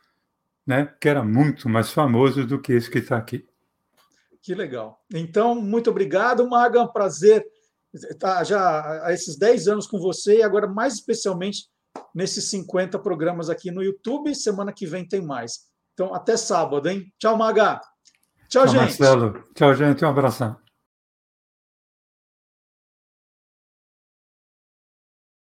né, 0.66 0.90
que 0.98 1.06
era 1.06 1.22
muito 1.22 1.68
mais 1.68 1.90
famoso 1.90 2.46
do 2.46 2.58
que 2.58 2.72
esse 2.72 2.90
que 2.90 2.96
está 2.96 3.18
aqui. 3.18 3.46
Que 4.40 4.54
legal. 4.54 5.04
Então, 5.12 5.54
muito 5.54 5.90
obrigado, 5.90 6.48
Maga. 6.48 6.78
É 6.78 6.82
um 6.82 6.88
prazer 6.88 7.44
estar 7.92 8.42
já 8.42 9.04
há 9.04 9.12
esses 9.12 9.36
10 9.36 9.68
anos 9.68 9.86
com 9.86 9.98
você 9.98 10.38
e 10.38 10.42
agora, 10.42 10.66
mais 10.66 10.94
especialmente, 10.94 11.68
nesses 12.14 12.48
50 12.50 12.98
programas 12.98 13.48
aqui 13.48 13.70
no 13.70 13.82
YouTube. 13.82 14.34
Semana 14.34 14.72
que 14.72 14.86
vem 14.86 15.06
tem 15.06 15.20
mais. 15.22 15.70
Então, 15.94 16.14
até 16.14 16.36
sábado, 16.36 16.88
hein? 16.88 17.04
Tchau, 17.18 17.36
Maga. 17.36 17.80
Tchau, 18.48 18.64
Tchau 18.64 18.68
gente. 18.68 18.80
Marcelo. 18.80 19.44
Tchau, 19.54 19.74
gente. 19.74 20.04
Um 20.04 20.08
abração. 20.08 20.59